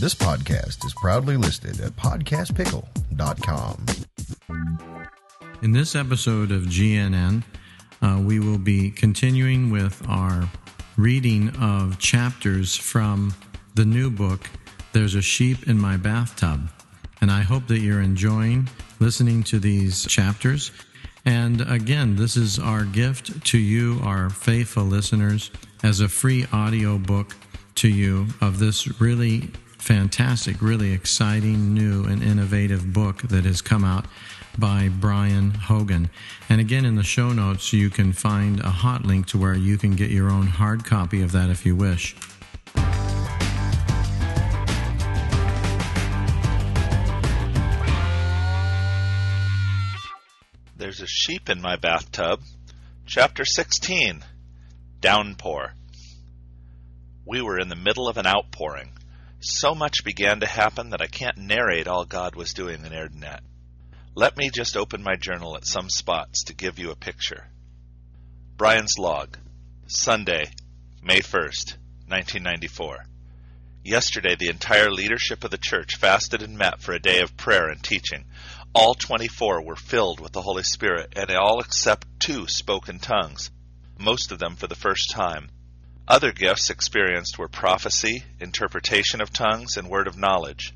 [0.00, 3.86] This podcast is proudly listed at podcastpickle.com.
[5.60, 7.42] In this episode of GNN,
[8.00, 10.48] uh, we will be continuing with our
[10.96, 13.34] reading of chapters from
[13.74, 14.48] the new book,
[14.92, 16.70] There's a Sheep in My Bathtub.
[17.20, 18.68] And I hope that you're enjoying
[19.00, 20.70] listening to these chapters.
[21.24, 25.50] And again, this is our gift to you, our faithful listeners,
[25.82, 27.34] as a free audio book
[27.74, 29.50] to you of this really
[29.88, 34.04] fantastic, really exciting, new, and innovative book that has come out
[34.58, 36.10] by Brian Hogan.
[36.46, 39.78] And again, in the show notes, you can find a hot link to where you
[39.78, 42.14] can get your own hard copy of that if you wish.
[50.76, 52.42] There's a sheep in my bathtub.
[53.06, 54.22] Chapter 16
[55.00, 55.72] Downpour.
[57.24, 58.97] We were in the middle of an outpouring.
[59.40, 63.40] So much began to happen that I can't narrate all God was doing in Erdenet.
[64.14, 67.46] Let me just open my journal at some spots to give you a picture.
[68.56, 69.38] Brian's log.
[69.86, 70.50] Sunday,
[71.00, 71.76] May 1st,
[72.08, 73.04] 1994.
[73.84, 77.68] Yesterday, the entire leadership of the church fasted and met for a day of prayer
[77.68, 78.24] and teaching.
[78.74, 83.52] All 24 were filled with the Holy Spirit, and all except two spoke in tongues,
[83.98, 85.48] most of them for the first time.
[86.08, 90.72] Other gifts experienced were prophecy, interpretation of tongues, and word of knowledge.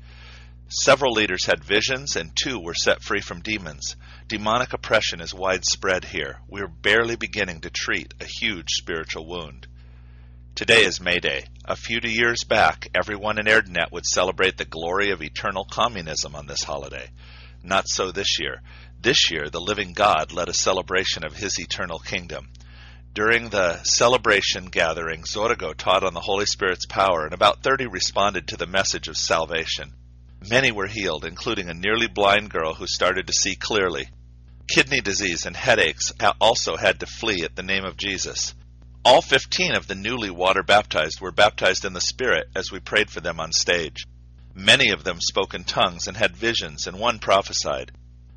[0.69, 3.95] Several leaders had visions, and two were set free from demons.
[4.27, 6.39] Demonic oppression is widespread here.
[6.47, 9.65] We are barely beginning to treat a huge spiritual wound.
[10.53, 11.45] Today is May Day.
[11.65, 16.45] A few years back, everyone in Erdenet would celebrate the glory of eternal communism on
[16.45, 17.09] this holiday.
[17.63, 18.61] Not so this year.
[19.01, 22.49] This year, the living God led a celebration of his eternal kingdom.
[23.15, 28.47] During the celebration gathering, Zorgo taught on the Holy Spirit's power, and about 30 responded
[28.47, 29.93] to the message of salvation.
[30.49, 34.09] Many were healed, including a nearly blind girl who started to see clearly.
[34.67, 38.55] Kidney disease and headaches also had to flee at the name of Jesus.
[39.05, 43.11] All 15 of the newly water baptized were baptized in the Spirit as we prayed
[43.11, 44.05] for them on stage.
[44.55, 47.91] Many of them spoke in tongues and had visions, and one prophesied.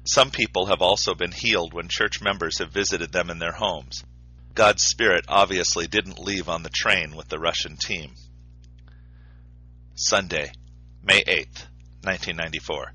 [0.05, 4.05] Some people have also been healed when church members have visited them in their homes.
[4.57, 8.15] God's Spirit obviously didn't leave on the train with the Russian team.
[9.95, 10.51] Sunday,
[11.03, 11.67] May 8th,
[12.01, 12.95] 1994.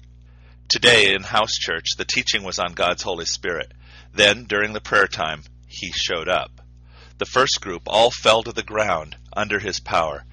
[0.68, 3.74] Today in house church, the teaching was on God's Holy Spirit.
[4.12, 6.50] Then, during the prayer time, He showed up.
[7.20, 10.26] The first group all fell to the ground under His power.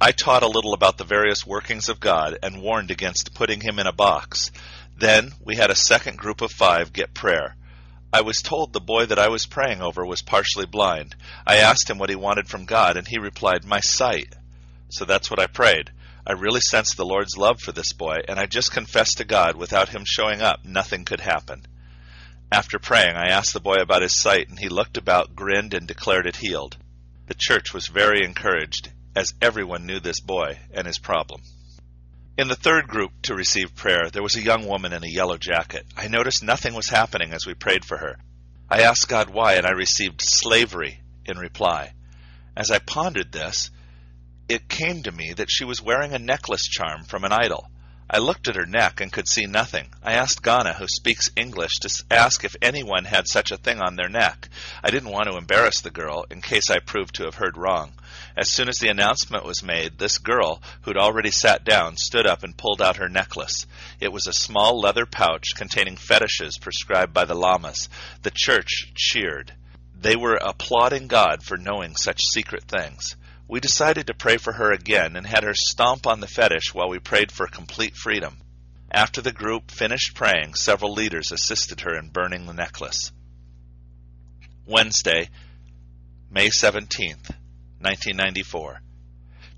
[0.00, 3.78] I taught a little about the various workings of God and warned against putting Him
[3.78, 4.50] in a box.
[4.96, 7.54] Then we had a second group of five get prayer.
[8.14, 11.16] I was told the boy that I was praying over was partially blind.
[11.46, 14.34] I asked him what he wanted from God, and he replied, My sight.
[14.90, 15.90] So that's what I prayed.
[16.26, 19.56] I really sensed the Lord's love for this boy, and I just confessed to God
[19.56, 21.66] without him showing up, nothing could happen.
[22.52, 25.88] After praying, I asked the boy about his sight, and he looked about, grinned, and
[25.88, 26.76] declared it healed.
[27.28, 31.40] The church was very encouraged, as everyone knew this boy and his problem.
[32.38, 35.36] In the third group to receive prayer, there was a young woman in a yellow
[35.36, 35.84] jacket.
[35.98, 38.16] I noticed nothing was happening as we prayed for her.
[38.70, 41.92] I asked God why, and I received slavery in reply.
[42.56, 43.70] As I pondered this,
[44.48, 47.70] it came to me that she was wearing a necklace charm from an idol.
[48.14, 49.88] I looked at her neck and could see nothing.
[50.02, 53.96] I asked Ghana, who speaks English, to ask if anyone had such a thing on
[53.96, 54.50] their neck.
[54.84, 57.94] I didn't want to embarrass the girl in case I proved to have heard wrong.
[58.36, 62.42] As soon as the announcement was made, this girl, who'd already sat down, stood up
[62.42, 63.66] and pulled out her necklace.
[63.98, 67.88] It was a small leather pouch containing fetishes prescribed by the lamas.
[68.24, 69.54] The church cheered.
[69.98, 73.16] They were applauding God for knowing such secret things.
[73.48, 76.88] We decided to pray for her again and had her stomp on the fetish while
[76.88, 78.38] we prayed for complete freedom.
[78.90, 83.12] After the group finished praying, several leaders assisted her in burning the necklace.
[84.66, 85.28] Wednesday,
[86.30, 87.30] May 17th,
[87.80, 88.80] 1994.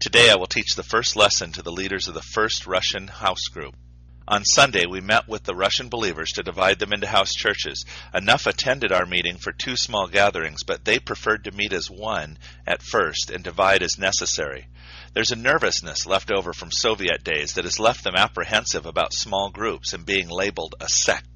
[0.01, 3.49] Today I will teach the first lesson to the leaders of the first Russian house
[3.49, 3.77] group.
[4.27, 7.85] On Sunday, we met with the Russian believers to divide them into house churches.
[8.15, 12.39] Enough attended our meeting for two small gatherings, but they preferred to meet as one
[12.67, 14.67] at first and divide as necessary.
[15.13, 19.51] There's a nervousness left over from Soviet days that has left them apprehensive about small
[19.51, 21.27] groups and being labeled a sect.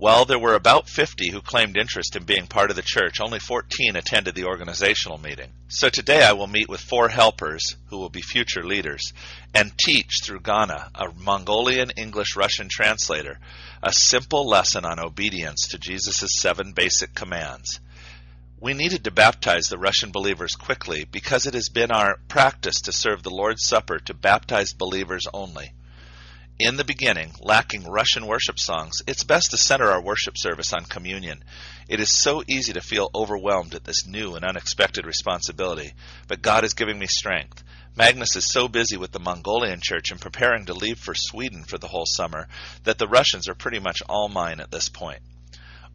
[0.00, 3.38] While there were about 50 who claimed interest in being part of the church, only
[3.38, 5.52] 14 attended the organizational meeting.
[5.68, 9.12] So today I will meet with four helpers, who will be future leaders,
[9.52, 13.40] and teach through Ghana, a Mongolian English Russian translator,
[13.82, 17.78] a simple lesson on obedience to Jesus' seven basic commands.
[18.58, 22.92] We needed to baptize the Russian believers quickly because it has been our practice to
[22.92, 25.74] serve the Lord's Supper to baptized believers only
[26.60, 30.84] in the beginning, lacking Russian worship songs, it's best to center our worship service on
[30.84, 31.42] communion.
[31.88, 35.94] It is so easy to feel overwhelmed at this new and unexpected responsibility,
[36.28, 37.64] but God is giving me strength.
[37.96, 41.78] Magnus is so busy with the Mongolian church and preparing to leave for Sweden for
[41.78, 42.46] the whole summer
[42.84, 45.22] that the Russians are pretty much all mine at this point.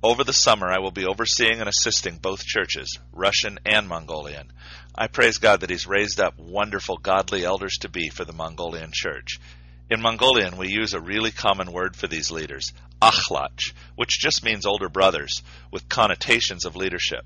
[0.01, 4.51] Over the summer, I will be overseeing and assisting both churches, Russian and Mongolian.
[4.95, 8.89] I praise God that He's raised up wonderful, godly elders to be for the Mongolian
[8.91, 9.39] church.
[9.87, 14.65] In Mongolian, we use a really common word for these leaders, akhlach, which just means
[14.65, 17.23] older brothers, with connotations of leadership.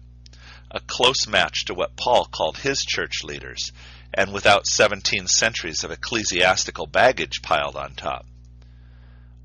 [0.70, 3.72] A close match to what Paul called his church leaders,
[4.14, 8.26] and without 17 centuries of ecclesiastical baggage piled on top.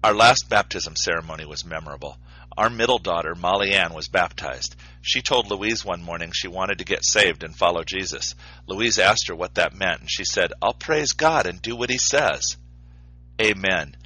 [0.02, 2.18] Our last baptism ceremony was memorable.
[2.56, 4.74] Our middle daughter, Molly Ann, was baptized.
[5.02, 8.34] She told Louise one morning she wanted to get saved and follow Jesus.
[8.66, 11.90] Louise asked her what that meant, and she said, I'll praise God and do what
[11.90, 12.56] he says.
[13.40, 13.96] Amen.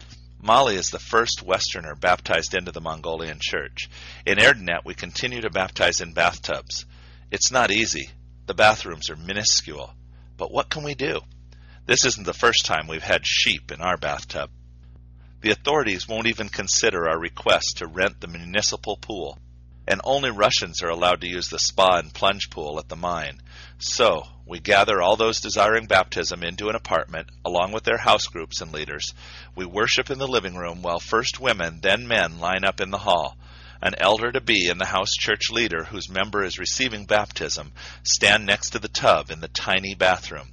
[0.41, 3.91] Molly is the first Westerner baptized into the Mongolian church.
[4.25, 6.87] In Erdenet, we continue to baptize in bathtubs.
[7.31, 8.09] It's not easy.
[8.47, 9.93] The bathrooms are minuscule.
[10.39, 11.21] But what can we do?
[11.85, 14.51] This isn't the first time we've had sheep in our bathtub.
[15.43, 19.39] The authorities won't even consider our request to rent the municipal pool,
[19.89, 23.41] and only Russians are allowed to use the spa and plunge pool at the mine.
[23.79, 28.61] So, we gather all those desiring baptism into an apartment, along with their house groups
[28.61, 29.15] and leaders.
[29.57, 32.99] We worship in the living room, while first women, then men line up in the
[32.99, 33.39] hall.
[33.81, 38.45] An elder to be and the house church leader, whose member is receiving baptism, stand
[38.45, 40.53] next to the tub in the tiny bathroom.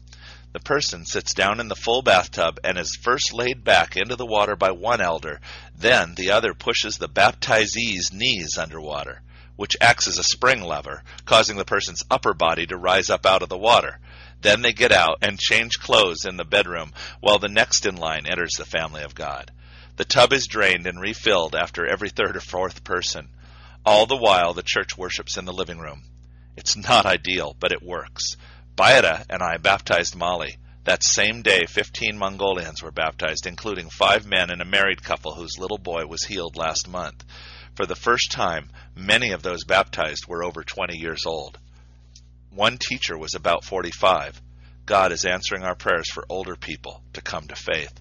[0.53, 4.25] The person sits down in the full bathtub and is first laid back into the
[4.25, 5.41] water by one elder,
[5.77, 9.21] then the other pushes the baptizee's knees underwater
[9.55, 13.41] which acts as a spring lever, causing the person's upper body to rise up out
[13.41, 13.99] of the water.
[14.41, 18.25] Then they get out and change clothes in the bedroom while the next in line
[18.25, 19.51] enters the family of God.
[19.95, 23.29] The tub is drained and refilled after every third or fourth person.
[23.85, 26.03] All the while, the church worships in the living room.
[26.57, 28.35] It's not ideal, but it works.
[28.75, 30.57] Bayra and I baptized Molly.
[30.83, 35.57] That same day, 15 Mongolians were baptized, including five men and a married couple whose
[35.57, 37.23] little boy was healed last month.
[37.75, 41.59] For the first time, many of those baptized were over 20 years old.
[42.49, 44.41] One teacher was about 45.
[44.85, 47.93] God is answering our prayers for older people to come to faith.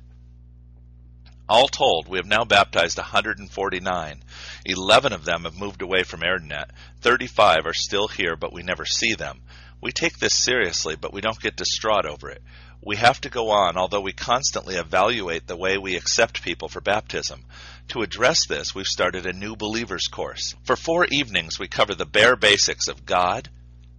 [1.48, 4.22] All told, we have now baptized 149.
[4.64, 6.70] 11 of them have moved away from Erdenet.
[7.00, 9.42] 35 are still here, but we never see them.
[9.82, 12.42] We take this seriously, but we don't get distraught over it.
[12.80, 16.80] We have to go on, although we constantly evaluate the way we accept people for
[16.80, 17.44] baptism.
[17.88, 20.54] To address this, we've started a new believers course.
[20.64, 23.50] For four evenings, we cover the bare basics of God,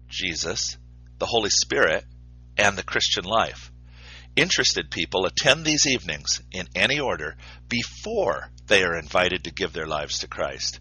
[0.10, 0.77] Jesus,
[1.20, 2.04] the Holy Spirit,
[2.58, 3.72] and the Christian life.
[4.36, 7.38] Interested people attend these evenings in any order
[7.70, 10.80] before they are invited to give their lives to Christ.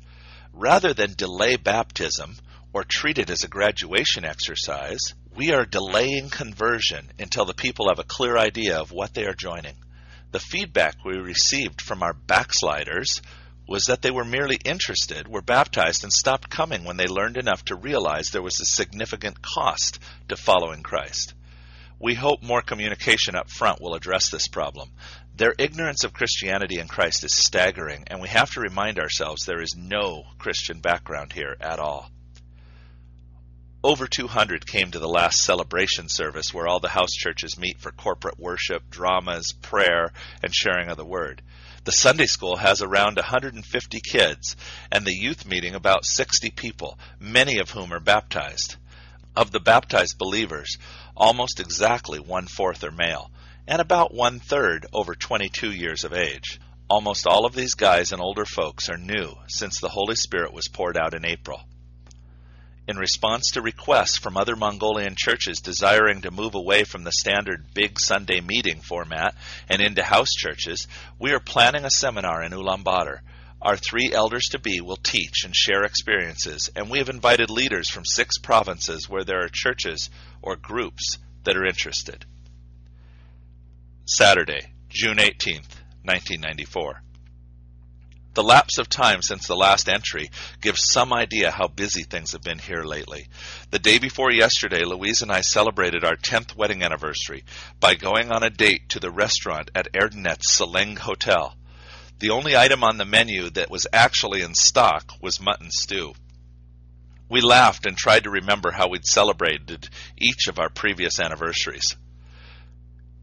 [0.53, 2.37] Rather than delay baptism
[2.73, 7.99] or treat it as a graduation exercise, we are delaying conversion until the people have
[7.99, 9.77] a clear idea of what they are joining.
[10.35, 13.23] The feedback we received from our backsliders
[13.69, 17.65] was that they were merely interested, were baptized, and stopped coming when they learned enough
[17.67, 21.35] to realize there was a significant cost to following Christ.
[22.01, 24.91] We hope more communication up front will address this problem.
[25.37, 29.63] Their ignorance of Christianity and Christ is staggering, and we have to remind ourselves there
[29.63, 32.11] is no Christian background here at all.
[33.85, 37.93] Over 200 came to the last celebration service where all the house churches meet for
[37.93, 40.11] corporate worship, dramas, prayer,
[40.43, 41.43] and sharing of the word.
[41.85, 44.57] The Sunday school has around 150 kids,
[44.91, 48.77] and the youth meeting about 60 people, many of whom are baptized.
[49.37, 50.79] Of the baptized believers,
[51.15, 53.31] almost exactly one fourth are male,
[53.69, 56.59] and about one third over 22 years of age.
[56.89, 60.69] Almost all of these guys and older folks are new since the Holy Spirit was
[60.69, 61.61] poured out in April.
[62.87, 67.73] In response to requests from other Mongolian churches desiring to move away from the standard
[67.73, 69.35] big Sunday meeting format
[69.71, 70.87] and into house churches,
[71.19, 73.21] we are planning a seminar in Ulaanbaatar.
[73.63, 77.89] Our three elders to be will teach and share experiences, and we have invited leaders
[77.89, 80.11] from six provinces where there are churches
[80.43, 82.27] or groups that are interested.
[84.05, 87.04] Saturday, June 18th, 1994.
[88.35, 92.43] The lapse of time since the last entry gives some idea how busy things have
[92.43, 93.29] been here lately.
[93.71, 97.45] The day before yesterday, Louise and I celebrated our 10th wedding anniversary
[97.79, 101.57] by going on a date to the restaurant at Erdenet's Seleng Hotel.
[102.19, 106.15] The only item on the menu that was actually in stock was mutton stew.
[107.29, 109.89] We laughed and tried to remember how we'd celebrated
[110.19, 111.95] each of our previous anniversaries.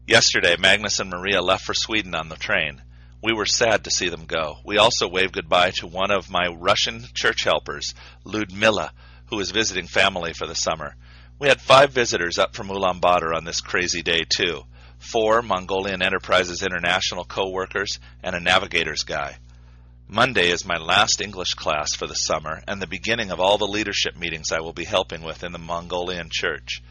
[0.06, 2.80] Yesterday, Magnus and Maria left for Sweden on the train.
[3.22, 4.58] We were sad to see them go.
[4.64, 8.92] We also waved goodbye to one of my Russian church helpers, Ludmilla,
[9.26, 10.96] who was visiting family for the summer.
[11.38, 14.62] We had five visitors up from Ulaanbaatar on this crazy day, too.
[14.98, 19.36] Four Mongolian Enterprises International co-workers and a navigator's guy.
[20.08, 23.68] Monday is my last English class for the summer and the beginning of all the
[23.68, 26.82] leadership meetings I will be helping with in the Mongolian church.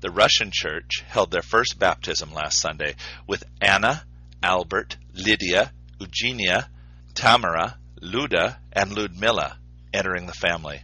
[0.00, 2.96] The Russian church held their first baptism last Sunday
[3.28, 4.04] with Anna,
[4.42, 6.68] Albert, Lydia, Eugenia,
[7.14, 9.58] Tamara, Luda, and Ludmilla
[9.92, 10.82] entering the family.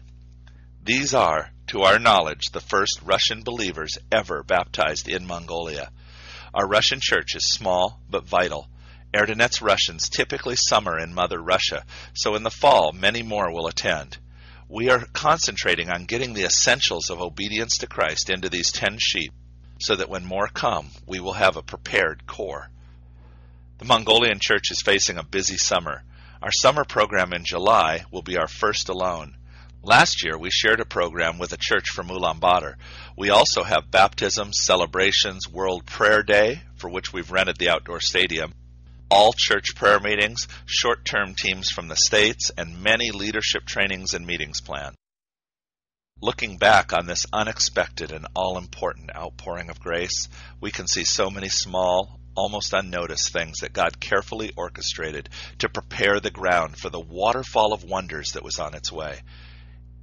[0.83, 5.91] These are, to our knowledge, the first Russian believers ever baptized in Mongolia.
[6.55, 8.69] Our Russian church is small but vital.
[9.15, 14.17] Erdenet's Russians typically summer in Mother Russia, so in the fall many more will attend.
[14.69, 19.33] We are concentrating on getting the essentials of obedience to Christ into these ten sheep,
[19.79, 22.71] so that when more come, we will have a prepared core.
[23.79, 26.03] The Mongolian church is facing a busy summer.
[26.41, 29.37] Our summer program in July will be our first alone.
[29.83, 32.77] Last year, we shared a program with a church from Ulaanbaatar.
[33.17, 38.55] We also have baptisms, celebrations, World Prayer Day, for which we've rented the outdoor stadium,
[39.11, 44.25] all church prayer meetings, short term teams from the States, and many leadership trainings and
[44.25, 44.95] meetings planned.
[46.21, 50.29] Looking back on this unexpected and all important outpouring of grace,
[50.61, 56.21] we can see so many small, almost unnoticed things that God carefully orchestrated to prepare
[56.21, 59.21] the ground for the waterfall of wonders that was on its way.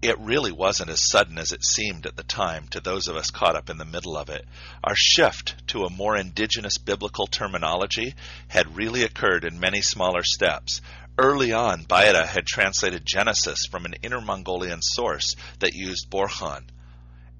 [0.02, 3.32] It really wasn't as sudden as it seemed at the time to those of us
[3.32, 4.48] caught up in the middle of it.
[4.82, 8.16] Our shift to a more indigenous biblical terminology
[8.48, 10.82] had really occurred in many smaller steps.
[11.18, 16.64] Early on, Bayeda had translated Genesis from an Inner Mongolian source that used Borkhan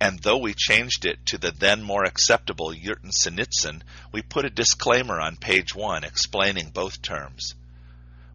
[0.02, 4.50] and though we changed it to the then more acceptable Jurten Sinitsyn, we put a
[4.50, 7.56] disclaimer on page one explaining both terms.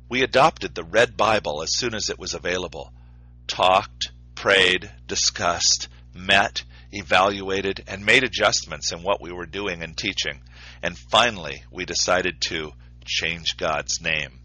[0.08, 2.92] We adopted the Red Bible as soon as it was available.
[3.46, 10.40] Talked, prayed, discussed, met, evaluated, and made adjustments in what we were doing and teaching.
[10.82, 12.72] And finally, we decided to
[13.06, 14.40] change God's name.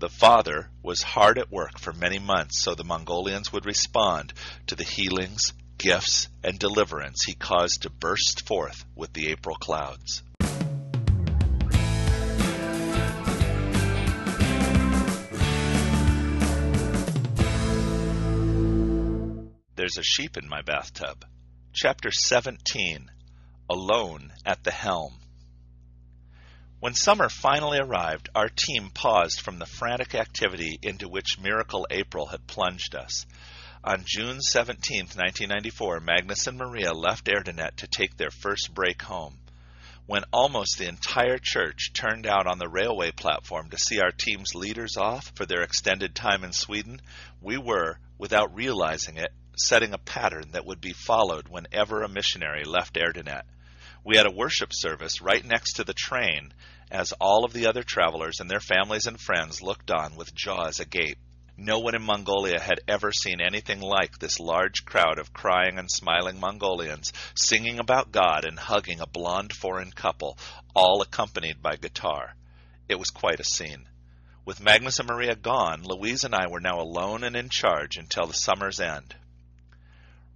[0.00, 4.32] The Father was hard at work for many months so the Mongolians would respond
[4.66, 10.22] to the healings, gifts, and deliverance he caused to burst forth with the April clouds.
[19.74, 21.24] There's a sheep in my bathtub.
[21.72, 23.10] Chapter 17
[23.70, 25.14] Alone at the Helm.
[26.80, 32.26] When summer finally arrived, our team paused from the frantic activity into which Miracle April
[32.26, 33.24] had plunged us.
[33.82, 39.38] On June 17, 1994, Magnus and Maria left Erdenet to take their first break home.
[40.04, 44.54] When almost the entire church turned out on the railway platform to see our team's
[44.54, 47.00] leaders off for their extended time in Sweden,
[47.40, 52.64] we were, without realizing it, setting a pattern that would be followed whenever a missionary
[52.64, 53.44] left Erdenet.
[54.04, 56.52] We had a worship service right next to the train
[56.90, 60.80] as all of the other travelers and their families and friends looked on with jaws
[60.80, 61.18] agape.
[61.62, 65.90] No one in Mongolia had ever seen anything like this large crowd of crying and
[65.90, 70.38] smiling Mongolians singing about God and hugging a blond foreign couple,
[70.74, 72.34] all accompanied by guitar.
[72.88, 73.86] It was quite a scene.
[74.46, 78.24] With Magnus and Maria gone, Louise and I were now alone and in charge until
[78.26, 79.14] the summer's end.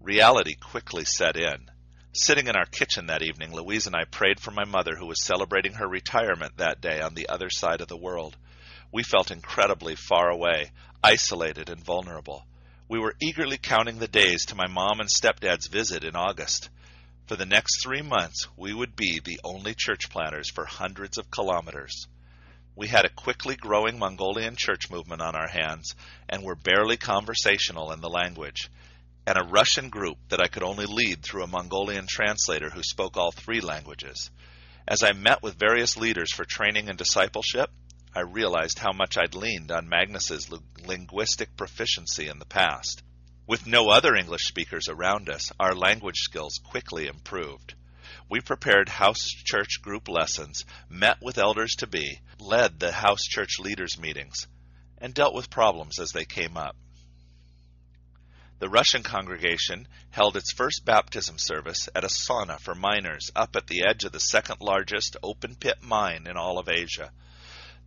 [0.02, 1.70] Reality quickly set in.
[2.12, 5.24] Sitting in our kitchen that evening, Louise and I prayed for my mother who was
[5.24, 8.36] celebrating her retirement that day on the other side of the world.
[8.94, 10.70] We felt incredibly far away,
[11.02, 12.46] isolated and vulnerable.
[12.88, 16.70] We were eagerly counting the days to my mom and stepdad's visit in August.
[17.26, 21.28] For the next three months, we would be the only church planters for hundreds of
[21.28, 22.06] kilometers.
[22.76, 25.96] We had a quickly growing Mongolian church movement on our hands
[26.28, 28.70] and were barely conversational in the language,
[29.26, 33.16] and a Russian group that I could only lead through a Mongolian translator who spoke
[33.16, 34.30] all three languages.
[34.86, 37.70] As I met with various leaders for training and discipleship,
[38.16, 40.48] I realized how much I'd leaned on Magnus's
[40.86, 43.02] linguistic proficiency in the past.
[43.44, 47.74] With no other English speakers around us, our language skills quickly improved.
[48.30, 53.58] We prepared house church group lessons, met with elders to be, led the house church
[53.58, 54.46] leaders meetings,
[54.98, 56.76] and dealt with problems as they came up.
[58.60, 63.66] The Russian congregation held its first baptism service at a sauna for miners up at
[63.66, 67.10] the edge of the second largest open pit mine in all of Asia.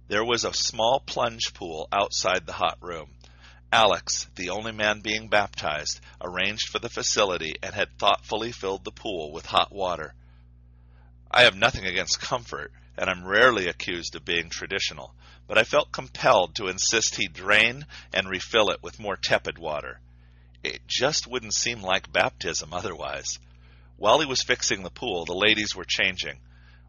[0.10, 3.14] There was a small plunge pool outside the hot room.
[3.74, 8.92] Alex, the only man being baptized, arranged for the facility and had thoughtfully filled the
[8.92, 10.16] pool with hot water.
[11.30, 15.14] I have nothing against comfort, and I'm rarely accused of being traditional,
[15.46, 20.00] but I felt compelled to insist he drain and refill it with more tepid water.
[20.64, 23.40] It just wouldn't seem like baptism otherwise.
[23.98, 26.40] While he was fixing the pool, the ladies were changing.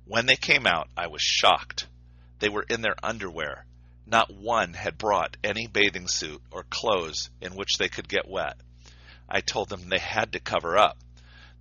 [0.05, 1.89] When they came out, I was shocked.
[2.39, 3.67] They were in their underwear.
[4.07, 8.61] Not one had brought any bathing suit or clothes in which they could get wet.
[9.29, 10.99] I told them they had to cover up.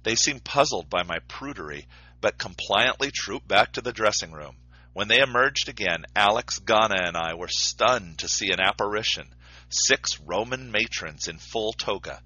[0.03, 1.87] They seemed puzzled by my prudery,
[2.21, 4.57] but compliantly trooped back to the dressing room.
[4.93, 9.33] When they emerged again, Alex, Ghana, and I were stunned to see an apparition
[9.69, 12.21] six Roman matrons in full toga.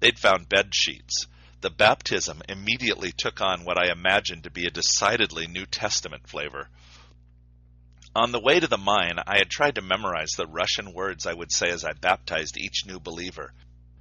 [0.00, 1.26] They'd found bed sheets.
[1.60, 6.68] The baptism immediately took on what I imagined to be a decidedly New Testament flavor.
[8.14, 11.32] On the way to the mine, I had tried to memorize the Russian words I
[11.32, 13.54] would say as I baptized each new believer.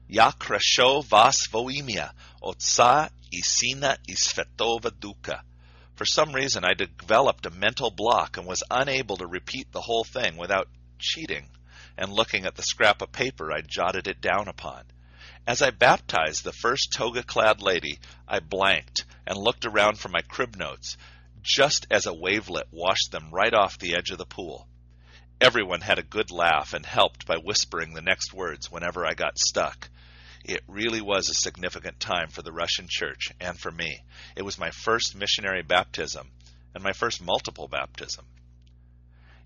[0.10, 2.12] Ya kresho vas voimia,
[2.44, 5.44] otsa Isina Isvetova Duka.
[5.96, 10.04] For some reason, I developed a mental block and was unable to repeat the whole
[10.04, 10.68] thing without
[11.00, 11.50] cheating
[11.98, 14.84] and looking at the scrap of paper I jotted it down upon.
[15.48, 20.22] As I baptized the first toga clad lady, I blanked and looked around for my
[20.22, 20.98] crib notes,
[21.42, 24.68] just as a wavelet washed them right off the edge of the pool.
[25.40, 29.40] Everyone had a good laugh and helped by whispering the next words whenever I got
[29.40, 29.90] stuck.
[30.44, 34.04] It really was a significant time for the Russian church and for me.
[34.36, 36.30] It was my first missionary baptism
[36.74, 38.26] and my first multiple baptism.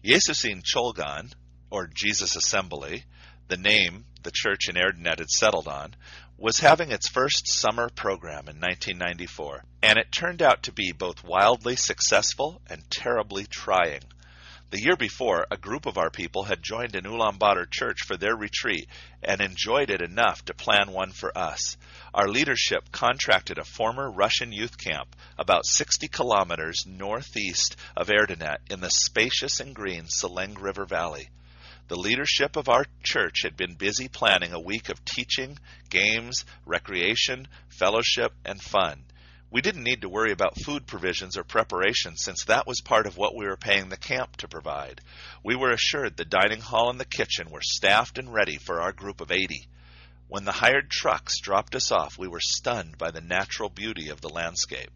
[0.03, 1.33] Yesusin Cholgan,
[1.69, 3.05] or Jesus Assembly,
[3.47, 5.95] the name the church in Erdenet had settled on,
[6.37, 11.23] was having its first summer program in 1994, and it turned out to be both
[11.23, 14.01] wildly successful and terribly trying.
[14.71, 18.35] The year before, a group of our people had joined an Ulaanbaatar church for their
[18.35, 18.89] retreat
[19.21, 21.77] and enjoyed it enough to plan one for us.
[22.13, 28.81] Our leadership contracted a former Russian youth camp about 60 kilometers northeast of Erdenet in
[28.81, 31.29] the spacious and green Seleng River Valley.
[31.87, 37.47] The leadership of our church had been busy planning a week of teaching, games, recreation,
[37.69, 39.05] fellowship, and fun.
[39.51, 43.17] We didn't need to worry about food provisions or preparation since that was part of
[43.17, 44.99] what we were paying the camp to provide.
[45.43, 48.91] We were assured the dining hall and the kitchen were staffed and ready for our
[48.91, 49.67] group of 80.
[50.27, 54.21] When the hired trucks dropped us off, we were stunned by the natural beauty of
[54.21, 54.89] the landscape.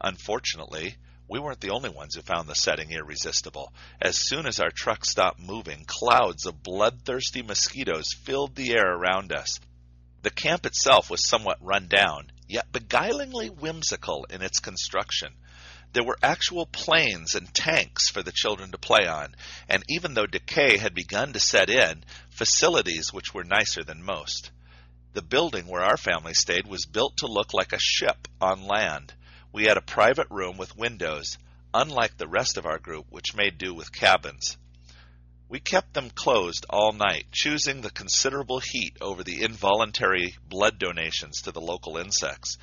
[0.00, 0.96] Unfortunately,
[1.28, 3.72] we weren't the only ones who found the setting irresistible.
[4.00, 9.32] As soon as our truck stopped moving, clouds of bloodthirsty mosquitoes filled the air around
[9.32, 9.58] us.
[10.22, 15.34] The camp itself was somewhat run down, yet beguilingly whimsical in its construction.
[15.92, 19.34] There were actual planes and tanks for the children to play on,
[19.68, 24.50] and even though decay had begun to set in, facilities which were nicer than most.
[25.12, 29.12] The building where our family stayed was built to look like a ship on land.
[29.52, 31.36] We had a private room with windows,
[31.74, 34.56] unlike the rest of our group, which made do with cabins.
[35.46, 41.42] We kept them closed all night, choosing the considerable heat over the involuntary blood donations
[41.42, 42.56] to the local insects.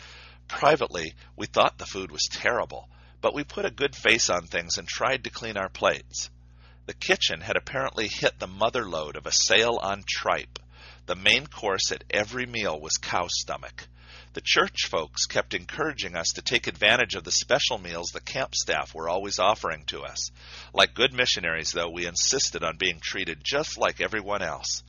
[0.47, 2.89] Privately, we thought the food was terrible,
[3.21, 6.31] but we put a good face on things and tried to clean our plates.
[6.87, 10.57] The kitchen had apparently hit the mother lode of a sale on tripe.
[11.05, 13.87] The main course at every meal was cow stomach.
[14.39, 18.55] The church folks kept encouraging us to take advantage of the special meals the camp
[18.55, 20.31] staff were always offering to us.
[20.73, 24.81] Like good missionaries, though, we insisted on being treated just like everyone else.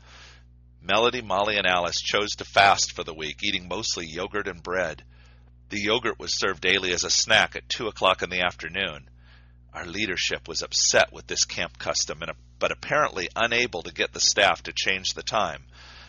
[0.81, 5.03] Melody, Molly, and Alice chose to fast for the week, eating mostly yogurt and bread.
[5.71, 9.11] The yogurt was served daily as a snack at 2 o'clock in the afternoon.
[9.75, 12.23] Our leadership was upset with this camp custom,
[12.61, 15.65] but apparently unable to get the staff to change the time.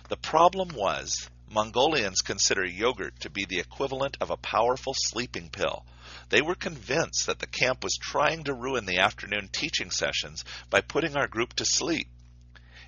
[0.09, 5.85] The problem was Mongolians consider yogurt to be the equivalent of a powerful sleeping pill.
[6.29, 10.79] They were convinced that the camp was trying to ruin the afternoon teaching sessions by
[10.79, 12.07] putting our group to sleep.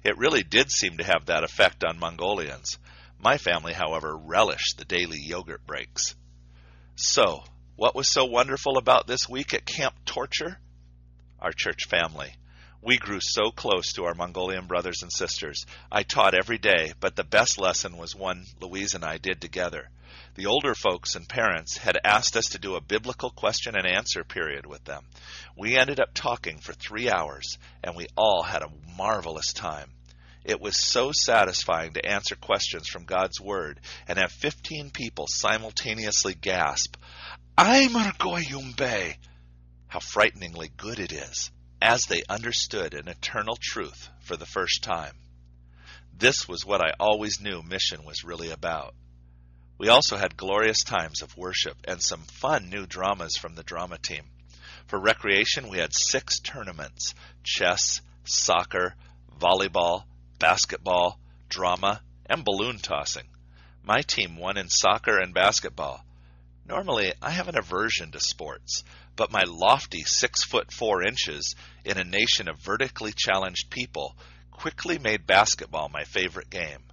[0.02, 2.78] It really did seem to have that effect on Mongolians.
[3.19, 6.15] My family, however, relished the daily yogurt breaks.
[6.95, 7.43] So,
[7.76, 10.58] what was so wonderful about this week at Camp Torture?
[11.41, 12.34] Our church family.
[12.86, 15.65] We grew so close to our Mongolian brothers and sisters.
[15.89, 19.89] I taught every day, but the best lesson was one Louise and I did together.
[20.36, 24.26] The older folks and parents had asked us to do a biblical question and answer
[24.26, 25.06] period with them.
[25.56, 29.89] We ended up talking for three hours, and we all had a marvelous time.
[30.43, 36.34] It was so satisfying to answer questions from God's Word and have 15 people simultaneously
[36.34, 36.98] gasp,
[37.58, 39.15] I'm Yumbe!
[39.88, 41.50] How frighteningly good it is
[41.84, 45.13] as they understood an eternal truth for the first time.
[46.17, 48.96] This was what I always knew mission was really about.
[49.78, 53.98] We also had glorious times of worship and some fun new dramas from the drama
[53.98, 54.24] team.
[54.88, 58.96] For recreation, we had six tournaments chess, soccer,
[59.38, 60.06] volleyball,
[60.39, 61.19] basketball,
[61.50, 63.28] drama, and balloon tossing.
[63.84, 66.06] My team won in soccer and basketball.
[66.65, 71.97] Normally, I have an aversion to sports, but my lofty six foot four inches in
[71.97, 74.17] a nation of vertically challenged people
[74.52, 76.84] quickly made basketball my favorite game.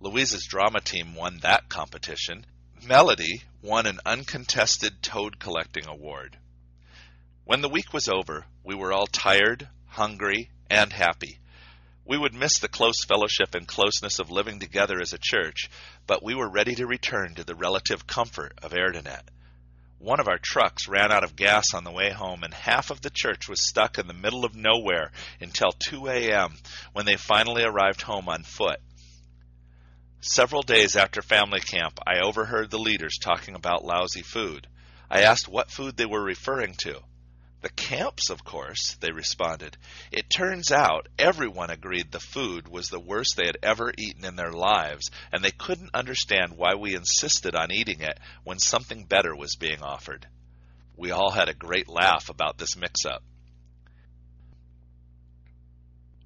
[0.00, 2.46] Louise's drama team won that competition.
[2.86, 6.38] Melody won an uncontested toad collecting award.
[7.44, 11.38] When the week was over, we were all tired, hungry, and happy.
[12.04, 15.68] We would miss the close fellowship and closeness of living together as a church,
[16.06, 19.28] but we were ready to return to the relative comfort of Erdenet.
[19.98, 23.00] One of our trucks ran out of gas on the way home, and half of
[23.00, 26.56] the church was stuck in the middle of nowhere until 2 a.m.
[26.92, 28.80] when they finally arrived home on foot.
[30.20, 34.68] Several days after family camp, I overheard the leaders talking about lousy food.
[35.10, 37.02] I asked what food they were referring to.
[37.60, 39.76] The camps, of course, they responded.
[40.12, 44.36] It turns out everyone agreed the food was the worst they had ever eaten in
[44.36, 49.34] their lives, and they couldn't understand why we insisted on eating it when something better
[49.34, 50.28] was being offered.
[50.96, 53.24] We all had a great laugh about this mix up.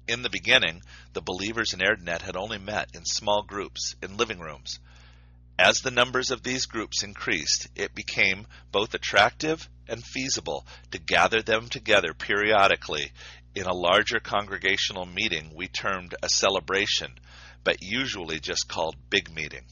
[0.07, 0.81] In the beginning,
[1.13, 4.79] the believers in Erdenet had only met in small groups in living rooms.
[5.59, 11.43] As the numbers of these groups increased, it became both attractive and feasible to gather
[11.43, 13.11] them together periodically
[13.53, 17.19] in a larger congregational meeting we termed a celebration,
[17.63, 19.65] but usually just called Big Meeting.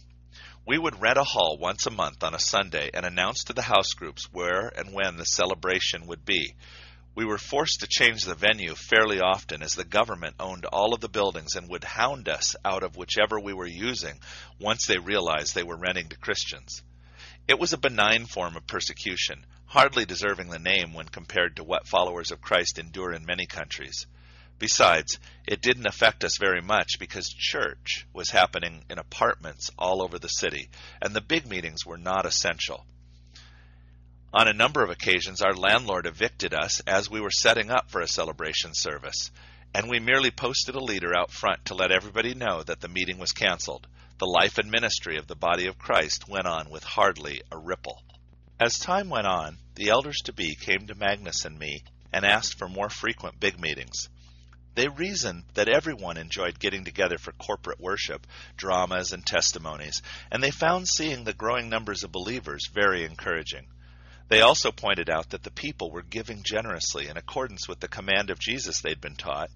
[0.68, 3.64] We would rent a hall once a month on a Sunday and announce to the
[3.64, 6.54] house groups where and when the celebration would be.
[7.14, 11.02] We were forced to change the venue fairly often as the government owned all of
[11.02, 14.20] the buildings and would hound us out of whichever we were using
[14.60, 16.82] once they realized they were renting to Christians.
[17.50, 21.88] It was a benign form of persecution, hardly deserving the name when compared to what
[21.88, 24.08] followers of Christ endure in many countries.
[24.58, 30.18] Besides, it didn't affect us very much because church was happening in apartments all over
[30.18, 30.70] the city,
[31.02, 32.86] and the big meetings were not essential.
[34.34, 38.00] On a number of occasions, our landlord evicted us as we were setting up for
[38.00, 39.30] a celebration service,
[39.74, 43.18] and we merely posted a leader out front to let everybody know that the meeting
[43.18, 43.88] was canceled.
[44.20, 48.02] The life and ministry of the body of Christ went on with hardly a ripple.
[48.58, 52.58] As time went on, the elders to be came to Magnus and me and asked
[52.58, 54.08] for more frequent big meetings.
[54.76, 60.52] They reasoned that everyone enjoyed getting together for corporate worship, dramas, and testimonies, and they
[60.52, 63.68] found seeing the growing numbers of believers very encouraging.
[64.32, 68.30] They also pointed out that the people were giving generously in accordance with the command
[68.30, 69.50] of Jesus they'd been taught,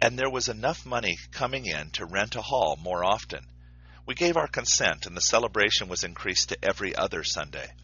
[0.00, 3.46] and there was enough money coming in to rent a hall more often.
[4.06, 7.74] We gave our consent, and the celebration was increased to every other Sunday.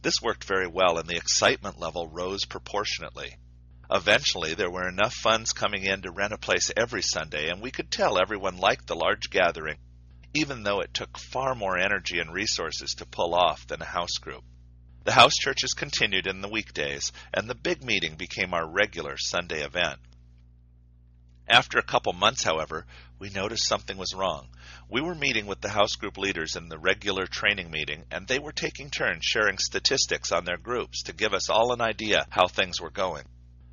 [0.00, 3.36] This worked very well, and the excitement level rose proportionately.
[3.90, 7.70] Eventually, there were enough funds coming in to rent a place every Sunday, and we
[7.70, 9.76] could tell everyone liked the large gathering,
[10.32, 14.16] even though it took far more energy and resources to pull off than a house
[14.16, 14.42] group.
[15.04, 19.64] The house churches continued in the weekdays, and the big meeting became our regular Sunday
[19.64, 19.98] event.
[21.48, 22.86] After a couple months, however,
[23.18, 24.48] we noticed something was wrong.
[24.88, 28.38] We were meeting with the house group leaders in the regular training meeting, and they
[28.38, 32.46] were taking turns sharing statistics on their groups to give us all an idea how
[32.46, 33.24] things were going.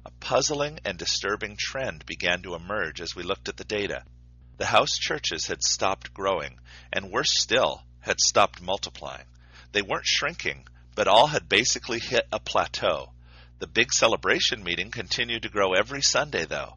[0.06, 4.04] A puzzling and disturbing trend began to emerge as we looked at the data.
[4.58, 6.60] The house churches had stopped growing,
[6.92, 9.28] and worse still, had stopped multiplying.
[9.74, 10.66] They weren't shrinking,
[11.00, 13.10] but all had basically hit a plateau.
[13.60, 16.74] The big celebration meeting continued to grow every Sunday, though.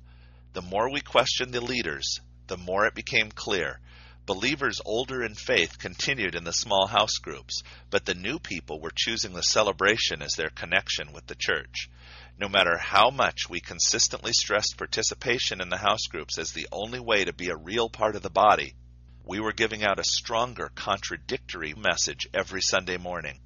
[0.53, 3.81] The more we questioned the leaders, the more it became clear
[4.25, 8.93] Believers older in faith continued in the small house groups, but the new people were
[8.95, 11.91] choosing the celebration as their connection with the church.
[12.39, 17.01] No matter how much we consistently stressed participation in the house groups as the only
[17.01, 18.77] way to be a real part of the body,
[19.25, 23.41] we were giving out a stronger contradictory message every Sunday morning.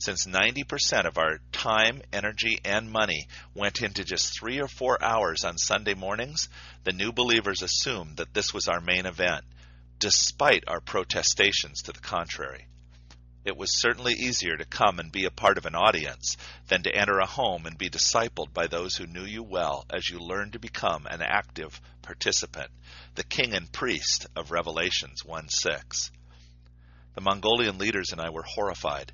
[0.00, 5.44] Since 90% of our time, energy, and money went into just three or four hours
[5.44, 6.48] on Sunday mornings,
[6.84, 9.44] the new believers assumed that this was our main event,
[9.98, 12.66] despite our protestations to the contrary.
[13.44, 16.94] It was certainly easier to come and be a part of an audience than to
[16.94, 20.54] enter a home and be discipled by those who knew you well as you learned
[20.54, 22.70] to become an active participant,
[23.16, 26.10] the king and priest of Revelations 1 6.
[27.14, 29.12] The Mongolian leaders and I were horrified.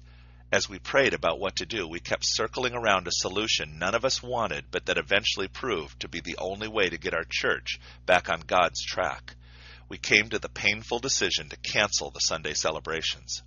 [0.57, 4.07] As we prayed about what to do, we kept circling around a solution none of
[4.07, 7.79] us wanted, but that eventually proved to be the only way to get our church
[8.07, 9.37] back on God's track.
[9.91, 13.43] We came to the painful decision to cancel the Sunday celebrations.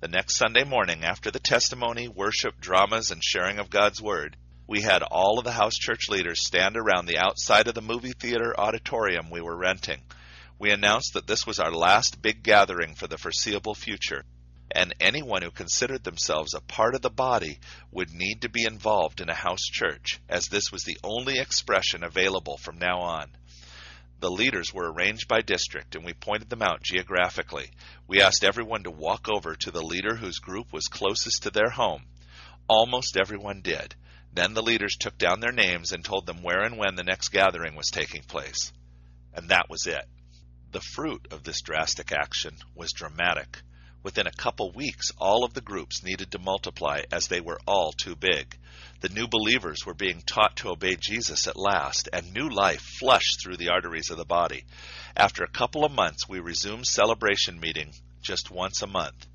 [0.00, 4.80] The next Sunday morning, after the testimony, worship, dramas, and sharing of God's Word, we
[4.80, 8.52] had all of the house church leaders stand around the outside of the movie theater
[8.58, 10.02] auditorium we were renting.
[10.58, 14.24] We announced that this was our last big gathering for the foreseeable future,
[14.72, 17.58] and anyone who considered themselves a part of the body
[17.90, 22.04] would need to be involved in a house church, as this was the only expression
[22.04, 23.30] available from now on.
[24.20, 27.70] The leaders were arranged by district, and we pointed them out geographically.
[28.06, 31.70] We asked everyone to walk over to the leader whose group was closest to their
[31.70, 32.04] home.
[32.68, 33.94] Almost everyone did.
[34.32, 37.30] Then the leaders took down their names and told them where and when the next
[37.30, 38.72] gathering was taking place.
[39.32, 40.04] And that was it.
[40.70, 43.62] The fruit of this drastic action was dramatic.
[44.02, 47.92] Within a couple weeks, all of the groups needed to multiply as they were all
[47.92, 48.56] too big.
[49.00, 53.42] The new believers were being taught to obey Jesus at last, and new life flushed
[53.42, 54.64] through the arteries of the body.
[55.14, 59.26] After a couple of months, we resumed celebration meeting just once a month,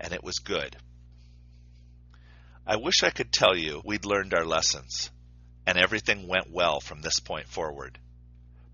[0.00, 0.76] and it was good.
[2.66, 5.10] I wish I could tell you we'd learned our lessons,
[5.66, 7.98] and everything went well from this point forward.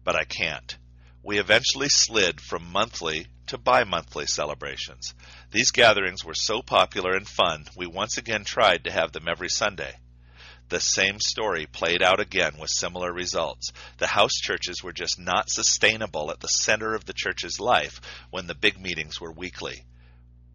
[0.04, 0.76] But I can't.
[1.24, 5.14] We eventually slid from monthly to bi monthly celebrations.
[5.50, 9.48] These gatherings were so popular and fun, we once again tried to have them every
[9.48, 9.94] Sunday.
[10.68, 13.72] The same story played out again with similar results.
[13.98, 18.46] The house churches were just not sustainable at the center of the church's life when
[18.46, 19.84] the big meetings were weekly.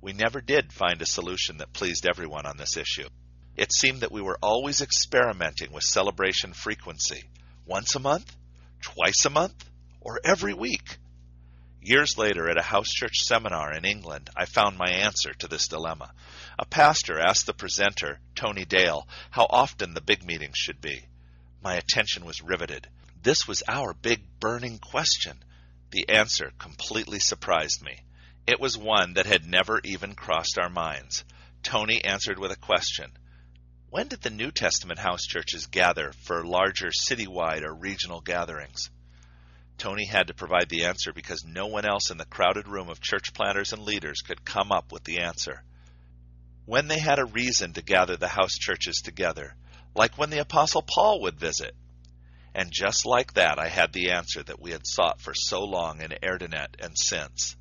[0.01, 3.07] We never did find a solution that pleased everyone on this issue.
[3.55, 7.29] It seemed that we were always experimenting with celebration frequency.
[7.65, 8.35] Once a month?
[8.81, 9.66] Twice a month?
[10.07, 10.99] Or every week?
[11.81, 15.67] Years later, at a house church seminar in England, I found my answer to this
[15.67, 16.13] dilemma.
[16.57, 21.05] A pastor asked the presenter, Tony Dale, how often the big meetings should be.
[21.61, 22.87] My attention was riveted.
[23.21, 25.43] This was our big burning question.
[25.91, 27.99] The answer completely surprised me.
[28.47, 31.25] It was one that had never even crossed our minds.
[31.63, 33.11] Tony answered with a question.
[33.89, 38.89] When did the New Testament house churches gather for larger citywide or regional gatherings?
[39.77, 42.99] Tony had to provide the answer because no one else in the crowded room of
[42.99, 45.63] church planters and leaders could come up with the answer.
[46.65, 49.55] When they had a reason to gather the house churches together,
[49.95, 51.75] like when the Apostle Paul would visit.
[52.53, 56.01] And just like that, I had the answer that we had sought for so long
[56.01, 57.55] in Erdenet and since.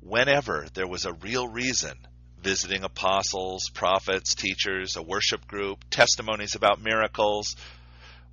[0.00, 1.98] Whenever there was a real reason,
[2.42, 7.54] visiting apostles, prophets, teachers, a worship group, testimonies about miracles,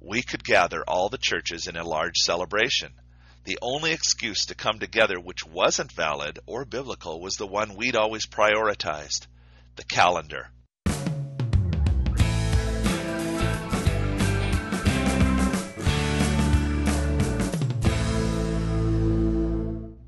[0.02, 2.94] we could gather all the churches in a large celebration.
[3.46, 7.96] The only excuse to come together which wasn't valid or biblical was the one we'd
[7.96, 9.28] always prioritized
[9.76, 10.50] the calendar.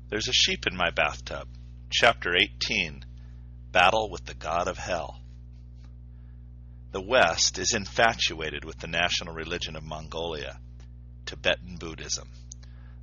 [0.08, 1.48] There's a sheep in my bathtub.
[1.90, 3.04] Chapter 18
[3.70, 5.21] Battle with the God of Hell.
[6.92, 10.60] The West is infatuated with the national religion of Mongolia,
[11.24, 12.28] Tibetan Buddhism.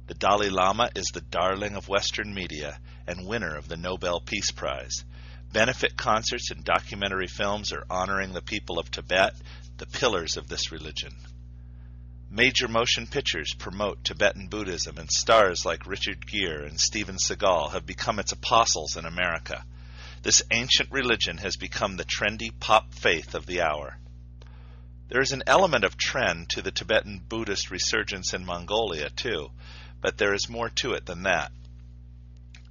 [0.05, 4.51] The Dalai Lama is the darling of Western media and winner of the Nobel Peace
[4.51, 5.03] Prize.
[5.51, 9.33] Benefit concerts and documentary films are honoring the people of Tibet,
[9.77, 11.15] the pillars of this religion.
[12.29, 17.87] Major motion pictures promote Tibetan Buddhism, and stars like Richard Gere and Steven Seagal have
[17.87, 19.65] become its apostles in America.
[20.21, 23.97] This ancient religion has become the trendy pop faith of the hour.
[25.07, 29.51] There is an element of trend to the Tibetan Buddhist resurgence in Mongolia, too,
[30.01, 31.51] but there is more to it than that.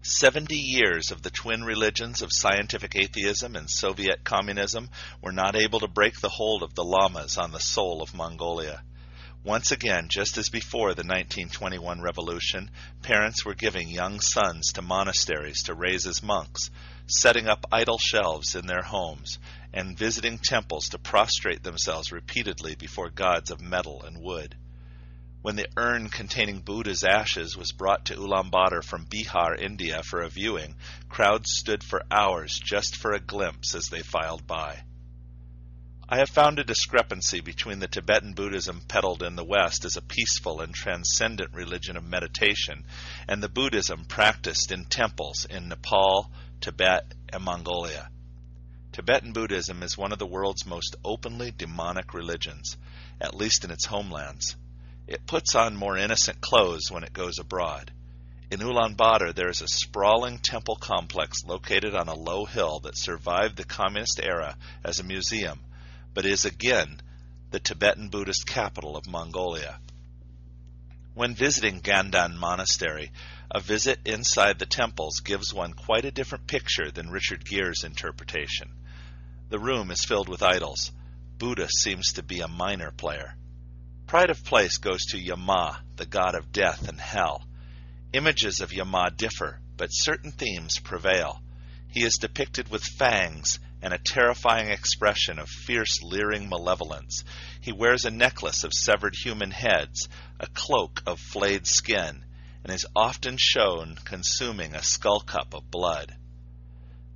[0.03, 5.81] Seventy years of the twin religions of scientific atheism and Soviet communism were not able
[5.81, 8.83] to break the hold of the lamas on the soul of Mongolia.
[9.43, 12.71] Once again, just as before the 1921 revolution,
[13.03, 16.71] parents were giving young sons to monasteries to raise as monks,
[17.09, 19.39] setting up idol shelves in their homes,
[19.73, 24.55] and visiting temples to prostrate themselves repeatedly before gods of metal and wood.
[25.41, 30.29] When the urn containing Buddha's ashes was brought to Ulaanbaatar from Bihar, India for a
[30.29, 30.75] viewing,
[31.09, 34.83] crowds stood for hours just for a glimpse as they filed by.
[36.11, 40.03] I have found a discrepancy between the Tibetan Buddhism peddled in the West as a
[40.03, 42.85] peaceful and transcendent religion of meditation
[43.29, 48.09] and the Buddhism practiced in temples in Nepal, Tibet, and Mongolia.
[48.93, 52.77] Tibetan Buddhism is one of the world's most openly demonic religions,
[53.21, 54.57] at least in its homelands.
[55.07, 57.91] It puts on more innocent clothes when it goes abroad.
[58.51, 63.57] In Ulaanbaatar, there is a sprawling temple complex located on a low hill that survived
[63.57, 65.61] the communist era as a museum
[66.19, 67.01] but is again
[67.53, 69.79] the Tibetan Buddhist capital of Mongolia.
[71.15, 73.13] When visiting Gandan Monastery,
[73.51, 78.69] a visit inside the temples gives one quite a different picture than Richard Gere's interpretation.
[79.49, 80.93] The room is filled with idols.
[81.39, 83.37] Buddha seems to be a minor player.
[84.07, 87.47] Pride of place goes to Yama, the god of death and hell.
[88.13, 91.43] Images of Yama differ, but certain themes prevail.
[91.89, 97.25] He is depicted with fangs and a terrifying expression of fierce, leering malevolence.
[97.61, 100.09] He wears a necklace of severed human heads,
[100.39, 102.25] a cloak of flayed skin,
[102.65, 106.15] and is often shown consuming a skull cup of blood.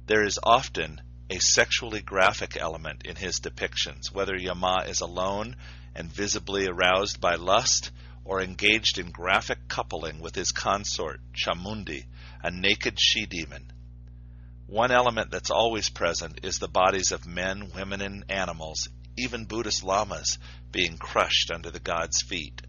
[0.07, 1.01] There is often
[1.31, 5.57] a sexually graphic element in his depictions, whether Yama is alone
[5.95, 7.91] and visibly aroused by lust,
[8.25, 12.05] or engaged in graphic coupling with his consort, Chamundi,
[12.43, 13.73] a naked she demon.
[14.67, 19.83] One element that's always present is the bodies of men, women, and animals, even Buddhist
[19.83, 20.39] lamas,
[20.71, 22.63] being crushed under the god's feet.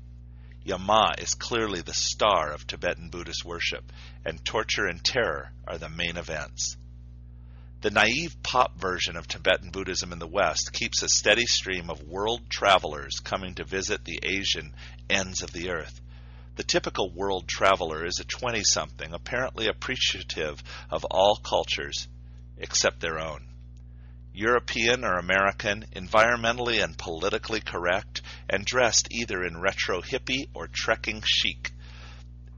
[0.65, 3.91] Yama is clearly the star of Tibetan Buddhist worship,
[4.23, 6.77] and torture and terror are the main events.
[7.81, 12.07] The naive pop version of Tibetan Buddhism in the West keeps a steady stream of
[12.07, 14.73] world travelers coming to visit the Asian
[15.09, 15.99] ends of the earth.
[16.55, 22.07] The typical world traveler is a 20 something, apparently appreciative of all cultures
[22.57, 23.52] except their own.
[24.33, 31.21] European or American, environmentally and politically correct, and dressed either in retro hippie or trekking
[31.23, 31.71] chic.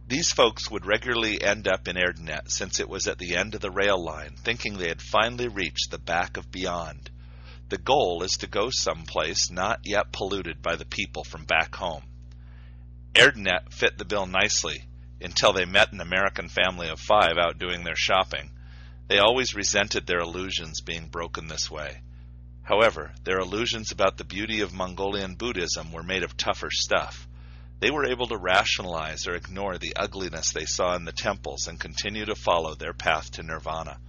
[0.07, 3.61] These folks would regularly end up in Erdenet since it was at the end of
[3.61, 7.09] the rail line, thinking they had finally reached the back of beyond.
[7.69, 12.03] The goal is to go someplace not yet polluted by the people from back home.
[13.15, 14.83] Erdenet fit the bill nicely
[15.19, 18.51] until they met an American family of five out doing their shopping.
[19.07, 22.01] They always resented their illusions being broken this way.
[22.63, 27.27] However, their illusions about the beauty of Mongolian Buddhism were made of tougher stuff.
[27.79, 31.79] They were able to rationalize or ignore the ugliness they saw in the temples and
[31.79, 33.99] continue to follow their path to nirvana.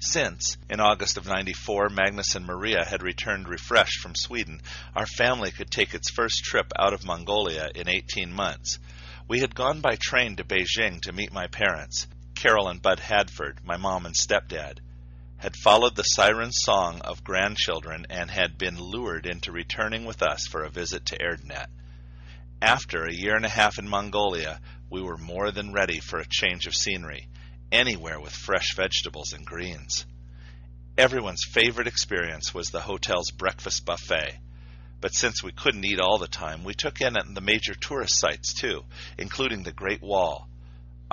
[0.00, 4.60] Since, in August of 94, Magnus and Maria had returned refreshed from Sweden,
[4.94, 8.78] our family could take its first trip out of Mongolia in 18 months.
[9.26, 13.60] We had gone by train to Beijing to meet my parents, Carol and Bud Hadford,
[13.64, 14.80] my mom and stepdad,
[15.36, 20.46] had followed the siren song of grandchildren and had been lured into returning with us
[20.46, 21.68] for a visit to Erdenet.
[22.62, 26.28] After a year and a half in Mongolia, we were more than ready for a
[26.28, 27.28] change of scenery
[27.70, 30.06] anywhere with fresh vegetables and greens.
[30.96, 34.38] Everyone's favorite experience was the hotel's breakfast buffet.
[35.00, 38.54] But since we couldn't eat all the time, we took in the major tourist sites
[38.54, 38.84] too,
[39.18, 40.48] including the Great Wall.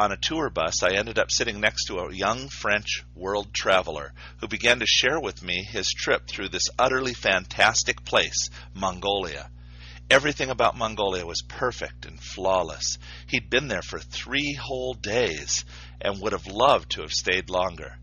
[0.01, 4.15] On a tour bus, I ended up sitting next to a young French world traveler
[4.39, 9.51] who began to share with me his trip through this utterly fantastic place, Mongolia.
[10.09, 12.97] Everything about Mongolia was perfect and flawless.
[13.27, 15.65] He'd been there for three whole days
[16.01, 17.99] and would have loved to have stayed longer.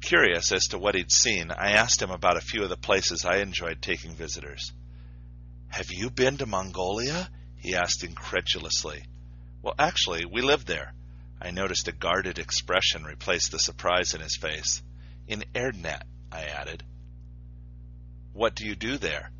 [0.00, 3.26] Curious as to what he'd seen, I asked him about a few of the places
[3.26, 4.72] I enjoyed taking visitors.
[5.68, 7.28] Have you been to Mongolia?
[7.58, 9.04] he asked incredulously.
[9.66, 10.92] Well, actually, we lived there.
[11.42, 14.80] I noticed a guarded expression replace the surprise in his face.
[15.26, 16.84] In Erdenet, I added.
[18.32, 19.32] What do you do there?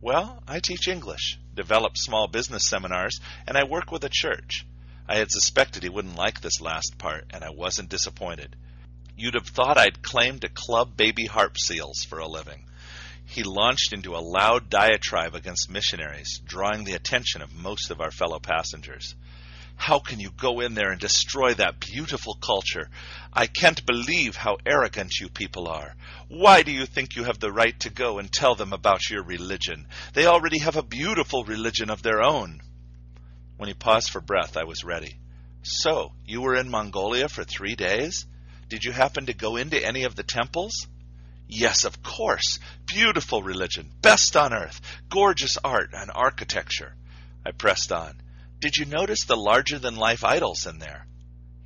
[0.00, 4.64] Well, I teach English, develop small business seminars, and I work with a church.
[5.08, 8.54] I had suspected he wouldn't like this last part, and I wasn't disappointed.
[9.16, 12.66] You'd have thought I'd claimed to club baby harp seals for a living.
[13.26, 18.12] He launched into a loud diatribe against missionaries, drawing the attention of most of our
[18.12, 19.16] fellow passengers.
[19.80, 22.90] How can you go in there and destroy that beautiful culture?
[23.32, 25.94] I can't believe how arrogant you people are.
[26.28, 29.22] Why do you think you have the right to go and tell them about your
[29.22, 29.86] religion?
[30.12, 32.60] They already have a beautiful religion of their own.
[33.56, 35.16] When he paused for breath, I was ready.
[35.62, 38.26] So, you were in Mongolia for three days?
[38.68, 40.88] Did you happen to go into any of the temples?
[41.48, 42.58] Yes, of course.
[42.84, 44.78] Beautiful religion, best on earth,
[45.08, 46.92] gorgeous art and architecture.
[47.46, 48.20] I pressed on.
[48.60, 51.06] Did you notice the larger than life idols in there?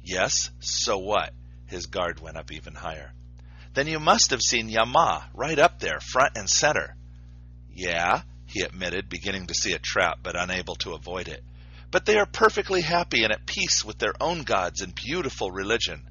[0.05, 1.32] Yes, so what?
[1.66, 3.12] His guard went up even higher.
[3.72, 6.95] Then you must have seen Yama right up there, front and center.
[7.72, 11.42] Yeah, he admitted, beginning to see a trap but unable to avoid it.
[11.90, 16.09] But they are perfectly happy and at peace with their own gods and beautiful religion.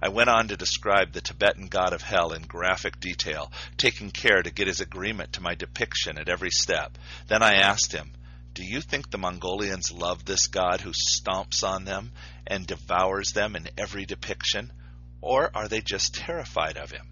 [0.00, 4.42] I went on to describe the Tibetan god of hell in graphic detail, taking care
[4.42, 6.96] to get his agreement to my depiction at every step.
[7.26, 8.12] Then I asked him,
[8.54, 12.12] do you think the Mongolians love this God who stomps on them
[12.46, 14.70] and devours them in every depiction?
[15.22, 17.08] Or are they just terrified of him?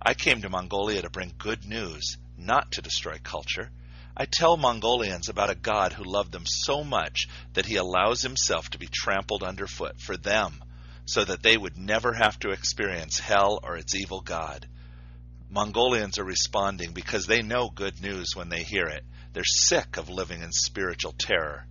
[0.00, 3.72] I came to Mongolia to bring good news, not to destroy culture.
[4.16, 8.70] I tell Mongolians about a God who loved them so much that he allows himself
[8.70, 10.62] to be trampled underfoot for them,
[11.06, 14.68] so that they would never have to experience hell or its evil God.
[15.50, 19.02] Mongolians are responding because they know good news when they hear it.
[19.38, 21.64] They're sick of living in spiritual terror.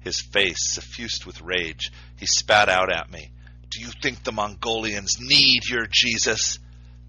[0.00, 3.30] His face suffused with rage, he spat out at me.
[3.70, 6.58] Do you think the Mongolians need your Jesus?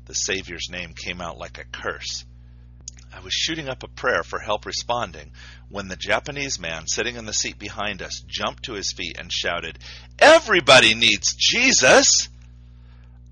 [0.06, 2.26] The Savior's name came out like a curse.
[3.12, 5.32] I was shooting up a prayer for help responding
[5.70, 9.34] when the Japanese man sitting in the seat behind us jumped to his feet and
[9.34, 9.80] shouted,
[10.20, 12.30] Everybody needs Jesus!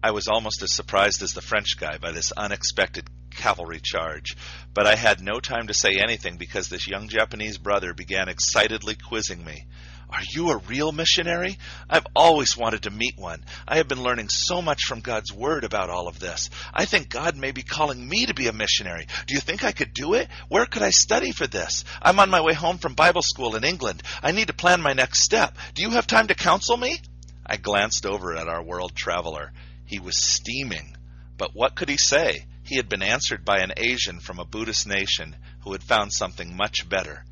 [0.01, 4.35] I was almost as surprised as the French guy by this unexpected cavalry charge,
[4.73, 8.95] but I had no time to say anything because this young Japanese brother began excitedly
[8.95, 9.65] quizzing me.
[10.13, 11.57] Are you a real missionary?
[11.89, 13.43] I've always wanted to meet one.
[13.67, 16.51] I have been learning so much from God's Word about all of this.
[16.71, 19.07] I think God may be calling me to be a missionary.
[19.25, 20.27] Do you think I could do it?
[20.49, 21.83] Where could I study for this?
[21.99, 24.03] I'm on my way home from Bible school in England.
[24.21, 25.57] I need to plan my next step.
[25.73, 26.99] Do you have time to counsel me?
[27.43, 29.51] I glanced over at our world traveler.
[29.85, 30.95] He was steaming.
[31.39, 32.45] But what could he say?
[32.65, 36.55] He had been answered by an Asian from a Buddhist nation who had found something
[36.55, 37.25] much better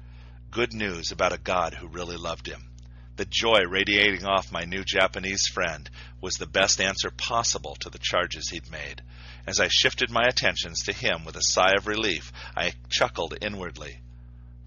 [0.51, 2.67] good news about a God who really loved him.
[3.15, 7.99] The joy radiating off my new Japanese friend was the best answer possible to the
[7.99, 9.01] charges he'd made.
[9.47, 13.99] As I shifted my attentions to him with a sigh of relief, I chuckled inwardly.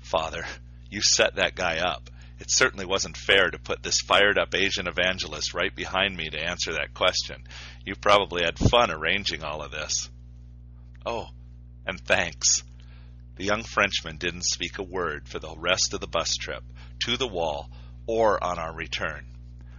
[0.00, 0.46] Father,
[0.90, 2.08] you set that guy up.
[2.38, 6.42] It certainly wasn't fair to put this fired up Asian evangelist right behind me to
[6.42, 7.44] answer that question.
[7.84, 10.08] You probably had fun arranging all of this.
[11.06, 11.28] Oh,
[11.86, 12.62] and thanks.
[13.36, 16.62] The young Frenchman didn't speak a word for the rest of the bus trip,
[17.04, 17.70] to the wall,
[18.06, 19.26] or on our return.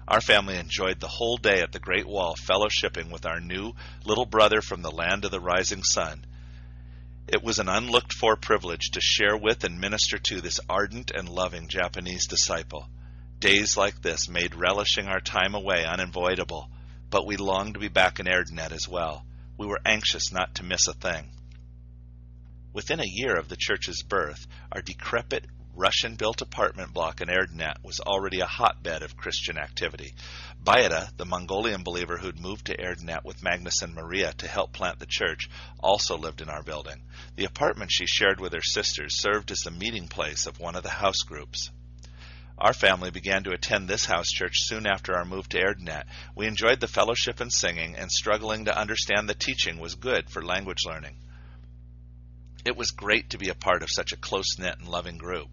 [0.07, 3.73] Our family enjoyed the whole day at the Great Wall fellowshipping with our new
[4.03, 6.25] little brother from the land of the rising sun.
[7.27, 11.27] It was an unlooked for privilege to share with and minister to this ardent and
[11.27, 12.87] loving Japanese disciple.
[13.39, 16.69] Days like this made relishing our time away unavoidable,
[17.09, 19.25] but we longed to be back in Erdenet as well.
[19.57, 21.31] We were anxious not to miss a thing.
[22.73, 25.45] Within a year of the church's birth, our decrepit
[25.77, 30.13] Russian built apartment block in Erdenet was already a hotbed of Christian activity.
[30.63, 34.99] Bayada, the Mongolian believer who'd moved to Erdenet with Magnus and Maria to help plant
[34.99, 35.49] the church,
[35.79, 37.01] also lived in our building.
[37.35, 40.83] The apartment she shared with her sisters served as the meeting place of one of
[40.83, 41.71] the house groups.
[42.57, 46.05] Our family began to attend this house church soon after our move to Erdenet.
[46.35, 50.41] We enjoyed the fellowship and singing, and struggling to understand the teaching was good for
[50.41, 51.17] language learning.
[52.63, 55.49] It was great to be a part of such a close knit and loving group.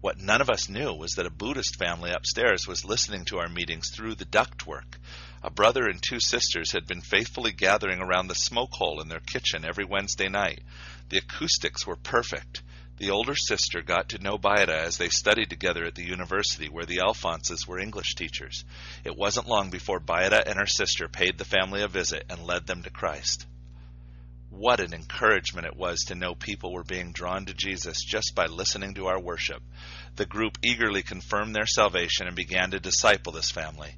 [0.00, 3.48] What none of us knew was that a Buddhist family upstairs was listening to our
[3.48, 4.96] meetings through the ductwork.
[5.42, 9.18] A brother and two sisters had been faithfully gathering around the smoke hole in their
[9.18, 10.62] kitchen every Wednesday night.
[11.08, 12.62] The acoustics were perfect.
[12.98, 16.84] The older sister got to know Bayada as they studied together at the university where
[16.84, 18.64] the Alphonses were English teachers.
[19.04, 22.66] It wasn't long before Bayada and her sister paid the family a visit and led
[22.66, 23.46] them to Christ.
[24.50, 28.46] What an encouragement it was to know people were being drawn to Jesus just by
[28.46, 29.62] listening to our worship.
[30.16, 33.94] The group eagerly confirmed their salvation and began to disciple this family.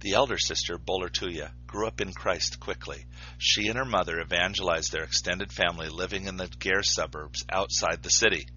[0.00, 3.06] The elder sister, Bolertuya, grew up in Christ quickly.
[3.38, 8.10] She and her mother evangelized their extended family living in the ger suburbs outside the
[8.10, 8.48] city.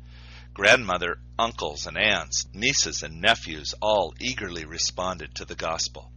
[0.54, 6.12] Grandmother, uncles, and aunts, nieces, and nephews all eagerly responded to the gospel.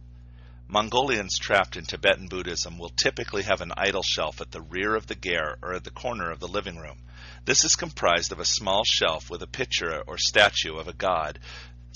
[0.67, 5.07] Mongolians trapped in Tibetan Buddhism will typically have an idol shelf at the rear of
[5.07, 7.03] the ger or at the corner of the living room.
[7.45, 11.39] This is comprised of a small shelf with a picture or statue of a god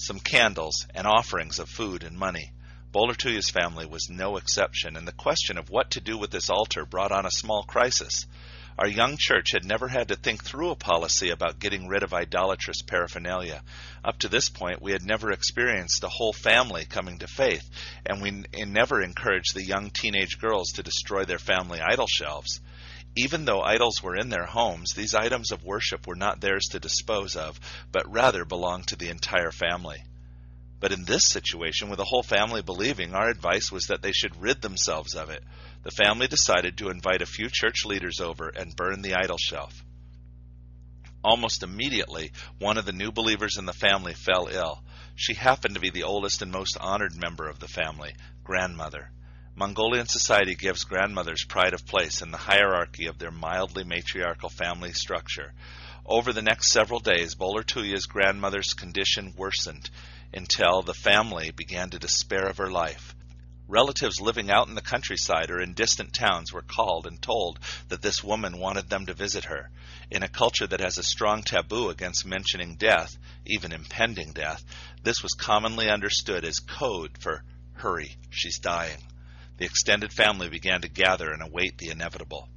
[0.01, 2.51] some candles, and offerings of food and money.
[2.91, 6.85] Bolertuya's family was no exception, and the question of what to do with this altar
[6.85, 8.25] brought on a small crisis.
[8.77, 12.13] Our young church had never had to think through a policy about getting rid of
[12.13, 13.63] idolatrous paraphernalia.
[14.03, 17.69] Up to this point, we had never experienced a whole family coming to faith,
[18.05, 22.59] and we never encouraged the young teenage girls to destroy their family idol shelves.
[23.15, 26.79] Even though idols were in their homes, these items of worship were not theirs to
[26.79, 27.59] dispose of,
[27.91, 30.03] but rather belonged to the entire family.
[30.81, 34.41] But in this situation, with the whole family believing, our advice was that they should
[34.41, 35.43] rid themselves of it.
[35.83, 39.83] The family decided to invite a few church leaders over and burn the idol shelf.
[41.23, 44.83] Almost immediately, one of the new believers in the family fell ill.
[45.15, 49.11] She happened to be the oldest and most honored member of the family, grandmother.
[49.53, 54.93] Mongolian society gives grandmothers pride of place in the hierarchy of their mildly matriarchal family
[54.93, 55.53] structure.
[56.07, 59.87] Over the next several days, Bolertuya's grandmother's condition worsened
[60.33, 63.15] until the family began to despair of her life.
[63.67, 67.57] Relatives living out in the countryside or in distant towns were called and told
[67.87, 69.69] that this woman wanted them to visit her.
[70.09, 74.61] In a culture that has a strong taboo against mentioning death, even impending death,
[75.03, 79.01] this was commonly understood as code for hurry, she's dying.
[79.57, 82.49] The extended family began to gather and await the inevitable.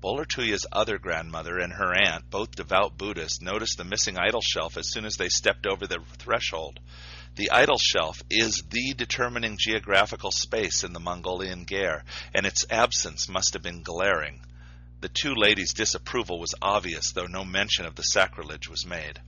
[0.00, 4.90] Bolertuya's other grandmother and her aunt, both devout Buddhists, noticed the missing idol shelf as
[4.90, 6.78] soon as they stepped over the threshold.
[7.34, 13.28] The idol shelf is the determining geographical space in the Mongolian ger, and its absence
[13.28, 14.40] must have been glaring.
[15.00, 19.20] The two ladies' disapproval was obvious, though no mention of the sacrilege was made.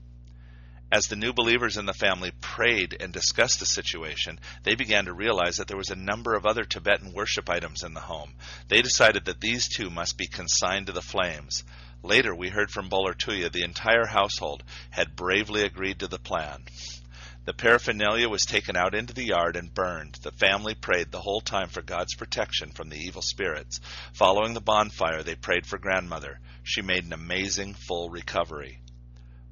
[0.92, 5.12] As the new believers in the family prayed and discussed the situation, they began to
[5.12, 8.34] realize that there was a number of other Tibetan worship items in the home.
[8.66, 11.62] They decided that these too must be consigned to the flames.
[12.02, 16.64] Later, we heard from Bolertuya the entire household had bravely agreed to the plan.
[17.44, 20.18] The paraphernalia was taken out into the yard and burned.
[20.22, 23.80] The family prayed the whole time for God's protection from the evil spirits.
[24.14, 26.40] Following the bonfire, they prayed for grandmother.
[26.64, 28.80] She made an amazing full recovery.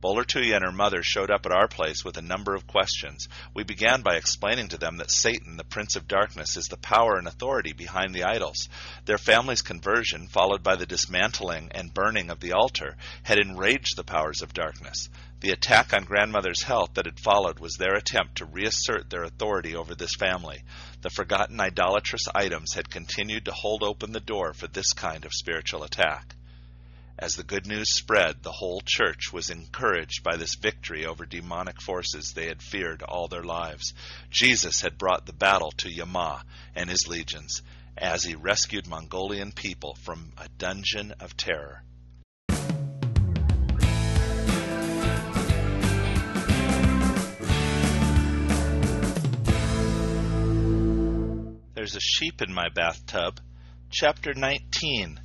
[0.01, 3.29] Bolertuya and her mother showed up at our place with a number of questions.
[3.53, 7.17] We began by explaining to them that Satan, the prince of darkness, is the power
[7.17, 8.69] and authority behind the idols.
[9.07, 14.05] Their family's conversion, followed by the dismantling and burning of the altar, had enraged the
[14.05, 15.09] powers of darkness.
[15.41, 19.75] The attack on grandmother's health that had followed was their attempt to reassert their authority
[19.75, 20.63] over this family.
[21.03, 25.33] The forgotten idolatrous items had continued to hold open the door for this kind of
[25.33, 26.37] spiritual attack.
[27.21, 31.83] As the good news spread, the whole church was encouraged by this victory over demonic
[31.83, 33.93] forces they had feared all their lives.
[34.31, 36.45] Jesus had brought the battle to Yama
[36.77, 37.63] and his legions
[37.97, 41.83] as he rescued Mongolian people from a dungeon of terror.
[51.75, 53.41] There's a sheep in my bathtub.
[53.91, 55.19] Chapter 19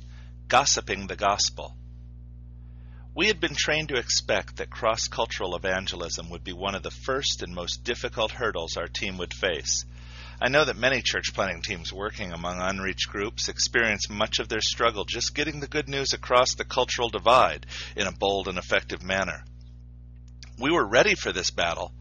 [0.48, 1.76] Gossiping the Gospel.
[3.16, 6.90] We had been trained to expect that cross cultural evangelism would be one of the
[6.90, 9.84] first and most difficult hurdles our team would face.
[10.42, 14.60] I know that many church planting teams working among unreached groups experience much of their
[14.60, 19.00] struggle just getting the good news across the cultural divide in a bold and effective
[19.00, 19.44] manner.
[20.58, 21.92] We were ready for this battle,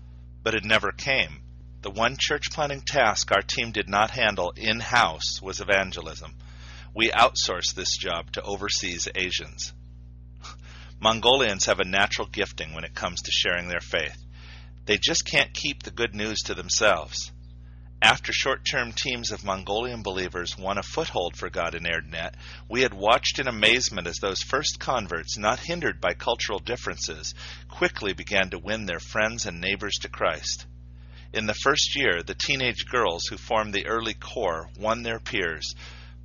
[0.42, 1.44] but it never came.
[1.84, 6.34] The one church planting task our team did not handle in house was evangelism.
[6.96, 9.74] We outsourced this job to overseas Asians.
[11.04, 14.16] Mongolians have a natural gifting when it comes to sharing their faith.
[14.86, 17.30] They just can't keep the good news to themselves.
[18.02, 22.36] After short term teams of Mongolian believers won a foothold for God in Erdenet,
[22.70, 27.36] we had watched in amazement as those first converts, not hindered by cultural differences,
[27.68, 30.66] quickly began to win their friends and neighbors to Christ.
[31.34, 35.76] In the first year, the teenage girls who formed the early core won their peers,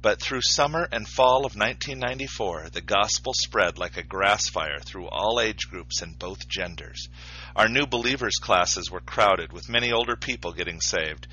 [0.01, 5.09] but through summer and fall of 1994, the gospel spread like a grass fire through
[5.09, 7.09] all age groups and both genders.
[7.57, 11.27] Our new believers classes were crowded with many older people getting saved,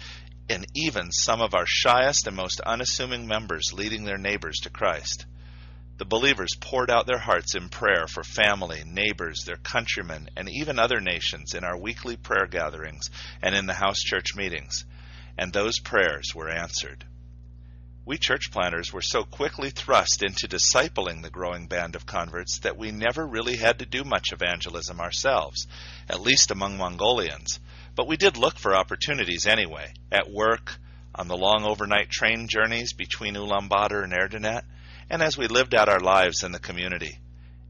[0.50, 5.28] and even some of our shyest and most unassuming members leading their neighbors to Christ.
[5.98, 10.80] The believers poured out their hearts in prayer for family, neighbors, their countrymen, and even
[10.80, 13.12] other nations in our weekly prayer gatherings
[13.44, 14.86] and in the house church meetings,
[15.38, 17.06] and those prayers were answered.
[18.08, 22.78] We church planters were so quickly thrust into discipling the growing band of converts that
[22.78, 25.66] we never really had to do much evangelism ourselves,
[26.08, 27.60] at least among Mongolians.
[27.96, 30.78] But we did look for opportunities anyway, at work,
[31.16, 34.62] on the long overnight train journeys between Ulaanbaatar and Erdenet,
[35.10, 37.18] and as we lived out our lives in the community.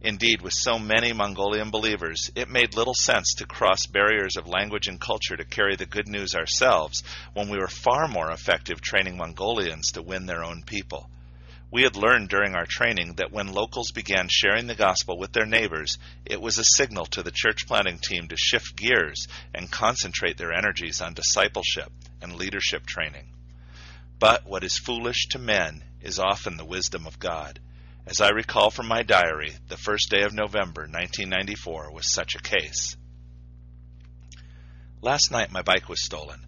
[0.06, 4.88] Indeed, with so many Mongolian believers, it made little sense to cross barriers of language
[4.88, 7.02] and culture to carry the good news ourselves
[7.34, 11.10] when we were far more effective training Mongolians to win their own people.
[11.72, 15.48] We had learned during our training that when locals began sharing the gospel with their
[15.48, 20.38] neighbors, it was a signal to the church planting team to shift gears and concentrate
[20.38, 21.92] their energies on discipleship
[22.22, 23.26] and leadership training.
[24.20, 27.60] But what is foolish to men is often the wisdom of God.
[28.08, 32.40] As I recall from my diary, the first day of November 1994 was such a
[32.40, 32.96] case.
[35.02, 36.46] Last night my bike was stolen.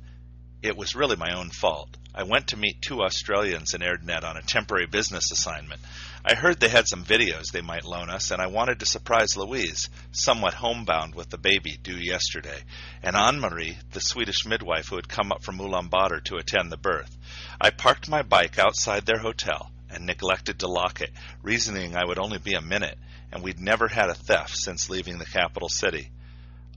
[0.62, 1.98] It was really my own fault.
[2.14, 5.82] I went to meet two Australians in Erdenet on a temporary business assignment.
[6.24, 9.36] I heard they had some videos they might loan us, and I wanted to surprise
[9.36, 12.66] Louise, somewhat homebound with the baby due yesterday,
[13.02, 16.78] and Anne Marie, the Swedish midwife who had come up from Ulaanbaatar to attend the
[16.78, 17.18] birth.
[17.60, 21.12] I parked my bike outside their hotel and neglected to lock it,
[21.42, 22.98] reasoning I would only be a minute,
[23.32, 26.12] and we'd never had a theft since leaving the capital city.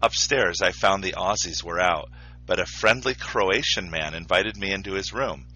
[0.02, 2.10] Upstairs, I found the Aussies were out,
[2.46, 5.46] but a friendly Croatian man invited me into his room.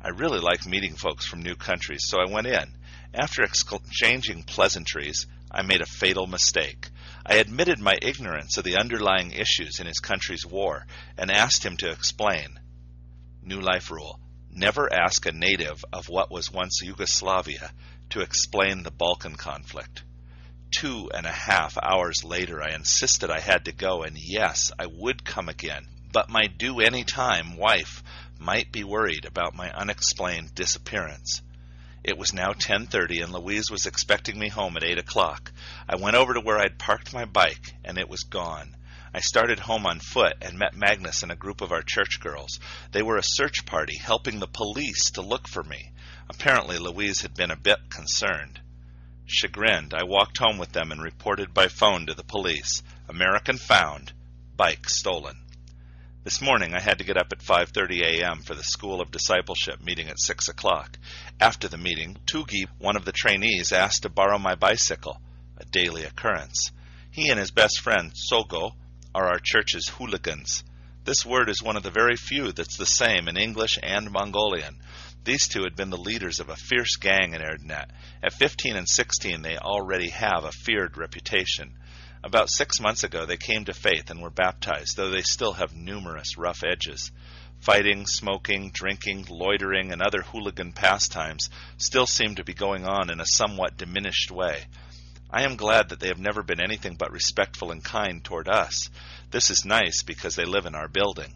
[0.00, 2.76] I really like meeting folks from new countries, so I went in.
[3.14, 6.88] After exchanging pleasantries, I made a fatal mistake.
[7.24, 10.86] I admitted my ignorance of the underlying issues in his country's war
[11.16, 12.58] and asked him to explain.
[13.42, 14.20] New Life Rule
[14.56, 17.72] Never ask a native of what was once Yugoslavia
[18.10, 20.04] to explain the Balkan conflict.
[20.70, 24.86] Two and a half hours later, I insisted I had to go, and yes, I
[24.86, 28.04] would come again, but my due any time wife
[28.38, 31.42] might be worried about my unexplained disappearance.
[32.04, 35.50] It was now 10:30 and Louise was expecting me home at 8 o'clock.
[35.88, 38.76] I went over to where I'd parked my bike and it was gone.
[39.16, 42.58] I started home on foot and met Magnus and a group of our church girls.
[42.90, 45.92] They were a search party helping the police to look for me.
[46.28, 48.60] Apparently, Louise had been a bit concerned.
[49.24, 52.82] Chagrined, I walked home with them and reported by phone to the police.
[53.08, 54.12] American found,
[54.56, 55.36] bike stolen.
[56.24, 58.42] This morning I had to get up at 5:30 a.m.
[58.42, 60.98] for the School of Discipleship meeting at 6 o'clock.
[61.38, 65.20] After the meeting, Tugi, one of the trainees, asked to borrow my bicycle,
[65.56, 66.72] a daily occurrence.
[67.12, 68.72] He and his best friend, Sogo,
[69.14, 70.64] are our church's hooligans.
[71.04, 74.80] This word is one of the very few that's the same in English and Mongolian.
[75.24, 77.90] These two had been the leaders of a fierce gang in Erdenet.
[78.22, 81.74] At 15 and 16, they already have a feared reputation.
[82.22, 85.74] About six months ago, they came to faith and were baptized, though they still have
[85.74, 87.12] numerous rough edges.
[87.60, 93.20] Fighting, smoking, drinking, loitering, and other hooligan pastimes still seem to be going on in
[93.20, 94.64] a somewhat diminished way.
[95.36, 98.88] I am glad that they have never been anything but respectful and kind toward us.
[99.32, 101.34] This is nice because they live in our building.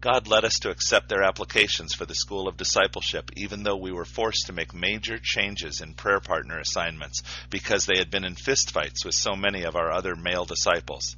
[0.00, 3.92] God led us to accept their applications for the School of Discipleship, even though we
[3.92, 8.34] were forced to make major changes in prayer partner assignments because they had been in
[8.34, 11.14] fistfights with so many of our other male disciples.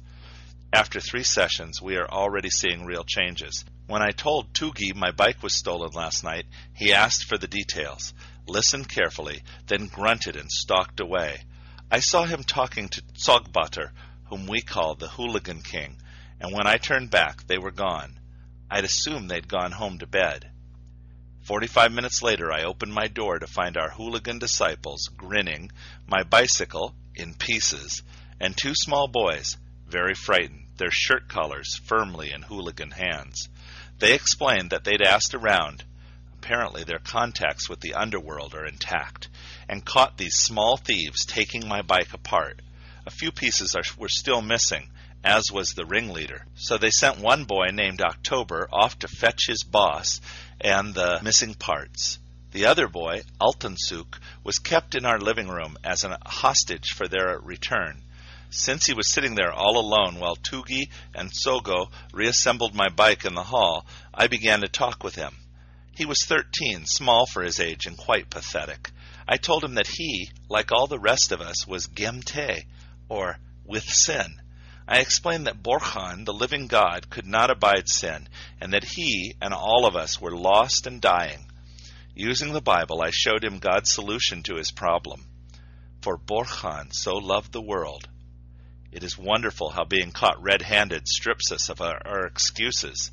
[0.73, 3.63] After three sessions, we are already seeing real changes.
[3.85, 8.13] When I told Tugi my bike was stolen last night, he asked for the details,
[8.45, 11.45] listened carefully, then grunted and stalked away.
[11.89, 13.91] I saw him talking to Tsogbatar,
[14.25, 15.97] whom we call the Hooligan King,
[16.39, 18.19] and when I turned back, they were gone.
[18.69, 20.51] I'd assumed they'd gone home to bed.
[21.43, 25.71] Forty five minutes later, I opened my door to find our hooligan disciples grinning,
[26.05, 28.03] my bicycle in pieces,
[28.37, 29.55] and two small boys,
[29.87, 33.47] very frightened, their shirt collars firmly in hooligan hands.
[33.99, 35.85] They explained that they'd asked around.
[36.47, 39.27] Apparently, their contacts with the underworld are intact
[39.67, 42.61] and caught these small thieves taking my bike apart.
[43.05, 44.89] A few pieces are, were still missing,
[45.25, 46.45] as was the ringleader.
[46.55, 50.21] So they sent one boy named October off to fetch his boss
[50.61, 52.17] and the missing parts.
[52.51, 57.37] The other boy, Altansuk, was kept in our living room as a hostage for their
[57.39, 58.01] return.
[58.51, 63.35] Since he was sitting there all alone while Tugi and Sogo reassembled my bike in
[63.35, 65.35] the hall, I began to talk with him.
[65.97, 68.91] He was thirteen, small for his age, and quite pathetic.
[69.27, 72.65] I told him that he, like all the rest of us, was gemte,
[73.09, 74.39] or with sin.
[74.87, 78.29] I explained that Borkhan, the living God, could not abide sin,
[78.61, 81.49] and that he and all of us were lost and dying.
[82.13, 85.25] Using the Bible, I showed him God's solution to his problem.
[86.01, 88.07] For Borkhan so loved the world.
[88.91, 93.09] It is wonderful how being caught red handed strips us of our, our excuses.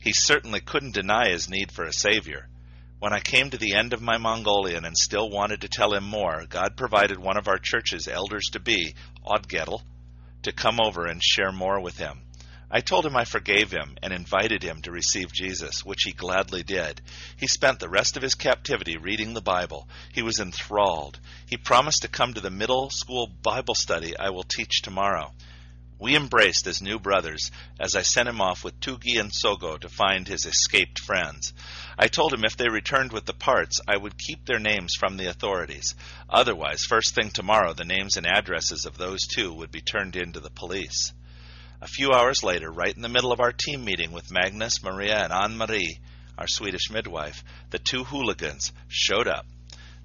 [0.00, 2.48] He certainly couldn't deny his need for a Savior.
[3.00, 6.04] When I came to the end of my Mongolian and still wanted to tell him
[6.04, 8.94] more, God provided one of our church's elders to be,
[9.24, 9.82] Odgetl,
[10.42, 12.22] to come over and share more with him.
[12.70, 16.62] I told him I forgave him and invited him to receive Jesus, which he gladly
[16.62, 17.00] did.
[17.36, 19.88] He spent the rest of his captivity reading the Bible.
[20.12, 21.18] He was enthralled.
[21.46, 25.32] He promised to come to the middle school Bible study I will teach tomorrow.
[26.00, 29.88] We embraced as new brothers as I sent him off with Tugi and Sogo to
[29.88, 31.52] find his escaped friends.
[31.98, 35.16] I told him if they returned with the parts, I would keep their names from
[35.16, 35.96] the authorities.
[36.30, 40.32] Otherwise, first thing tomorrow, the names and addresses of those two would be turned in
[40.34, 41.12] to the police.
[41.80, 45.24] A few hours later, right in the middle of our team meeting with Magnus, Maria,
[45.24, 45.98] and Anne Marie,
[46.38, 49.46] our Swedish midwife, the two hooligans showed up.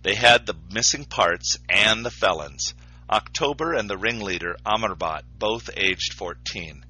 [0.01, 2.73] They had the missing parts and the felons.
[3.13, 6.83] October and the ringleader, Amerbot, both aged 14.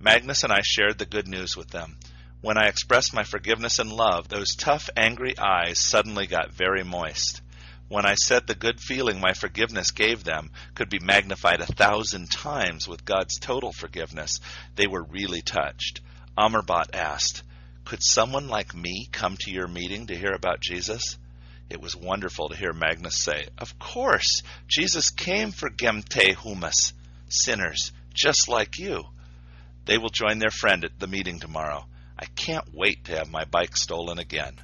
[0.00, 1.98] Magnus and I shared the good news with them.
[2.40, 7.42] When I expressed my forgiveness and love, those tough, angry eyes suddenly got very moist.
[7.88, 12.30] When I said the good feeling my forgiveness gave them could be magnified a thousand
[12.30, 14.40] times with God's total forgiveness,
[14.76, 16.00] they were really touched.
[16.38, 17.42] Amerbot asked,
[17.84, 21.18] Could someone like me come to your meeting to hear about Jesus?
[21.70, 26.94] It was wonderful to hear Magnus say, Of course, Jesus came for Gemte Humus,
[27.28, 29.04] sinners just like you.
[29.84, 31.86] They will join their friend at the meeting tomorrow.
[32.18, 34.54] I can't wait to have my bike stolen again.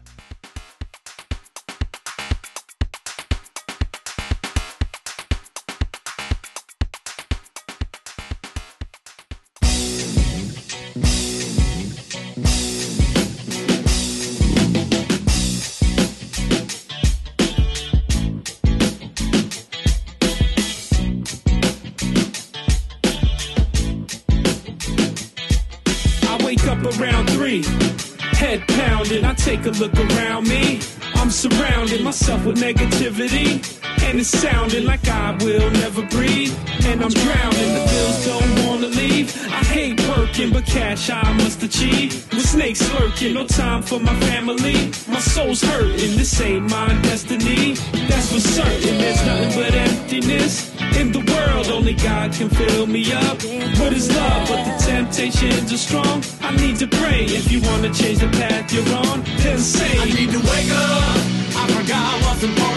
[34.75, 36.55] Sounding like I will never breathe.
[36.87, 37.75] And I'm drowning.
[37.75, 39.31] The bills don't wanna leave.
[39.47, 42.27] I hate working, but cash I must achieve.
[42.33, 44.91] With snakes lurking, no time for my family.
[45.09, 46.16] My soul's hurting.
[46.16, 47.75] This ain't my destiny.
[48.09, 48.99] That's for certain.
[48.99, 50.72] There's nothing but emptiness.
[50.97, 53.43] In the world, only God can fill me up.
[53.79, 54.49] What is love?
[54.49, 56.22] But the temptations are strong.
[56.41, 59.22] I need to pray if you wanna change the path you're on.
[59.43, 61.16] Then say, I need to wake up.
[61.61, 62.74] I forgot what's important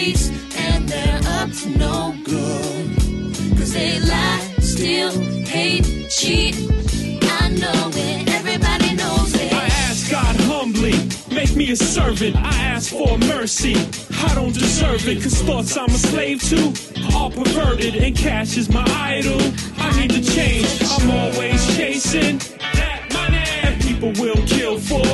[0.00, 2.96] and they're up to no good.
[3.58, 5.10] Cause they lie, steal,
[5.44, 6.54] hate, cheat.
[7.22, 9.52] I know it, everybody knows it.
[9.52, 10.94] I ask God humbly,
[11.34, 12.34] make me a servant.
[12.36, 13.76] I ask for mercy.
[14.26, 16.72] I don't deserve it, cause thoughts I'm a slave to
[17.14, 19.40] are perverted, and cash is my idol.
[19.76, 22.38] I need to change, I'm always chasing
[22.72, 25.04] that money, and people will kill for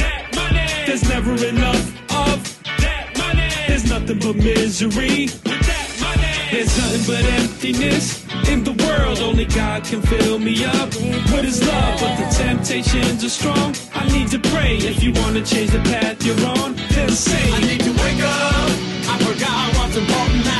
[0.00, 0.86] that money.
[0.86, 1.99] There's never enough
[4.14, 5.26] nothing but misery.
[6.50, 9.18] There's nothing but emptiness in the world.
[9.20, 10.88] Only God can fill me up.
[10.94, 12.00] with His love?
[12.00, 13.74] But the temptations are strong.
[13.94, 16.74] I need to pray if you wanna change the path you're on.
[16.90, 18.70] Then say, I need to wake up.
[19.12, 20.59] I forgot what's important now.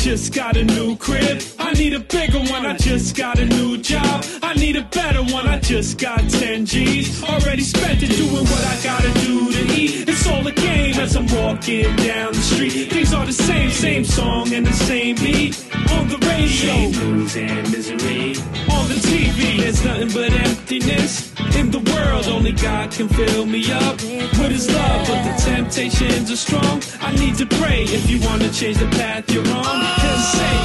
[0.00, 1.42] Just got a new crib.
[1.58, 2.64] I need a bigger one.
[2.64, 4.24] I just got a new job.
[4.42, 5.46] I need a better one.
[5.46, 7.22] I just got 10 G's.
[7.22, 10.08] Already spent it doing what I gotta do to eat.
[10.08, 12.90] It's all a game as I'm walking down the street.
[12.90, 15.62] Things are the same, same song and the same beat.
[15.92, 21.30] On the radio, news and misery the TV, there's nothing but emptiness.
[21.54, 23.96] In the world, only God can fill me up
[24.38, 26.82] with his love, but the temptations are strong.
[27.00, 29.78] I need to pray if you want to change the path you're on.
[30.02, 30.56] He'll say,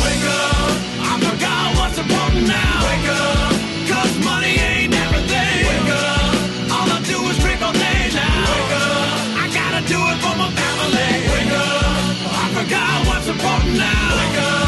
[0.00, 0.74] Wake up,
[1.10, 2.76] I forgot what's important now.
[2.88, 3.52] Wake up,
[3.92, 5.60] cause money ain't everything.
[5.68, 6.32] Wake up,
[6.72, 8.48] all I do is drink all day now.
[8.48, 9.12] Wake up,
[9.42, 11.12] I gotta do it for my family.
[11.36, 14.08] Wake up, I forgot what's important now.
[14.16, 14.63] Wake up.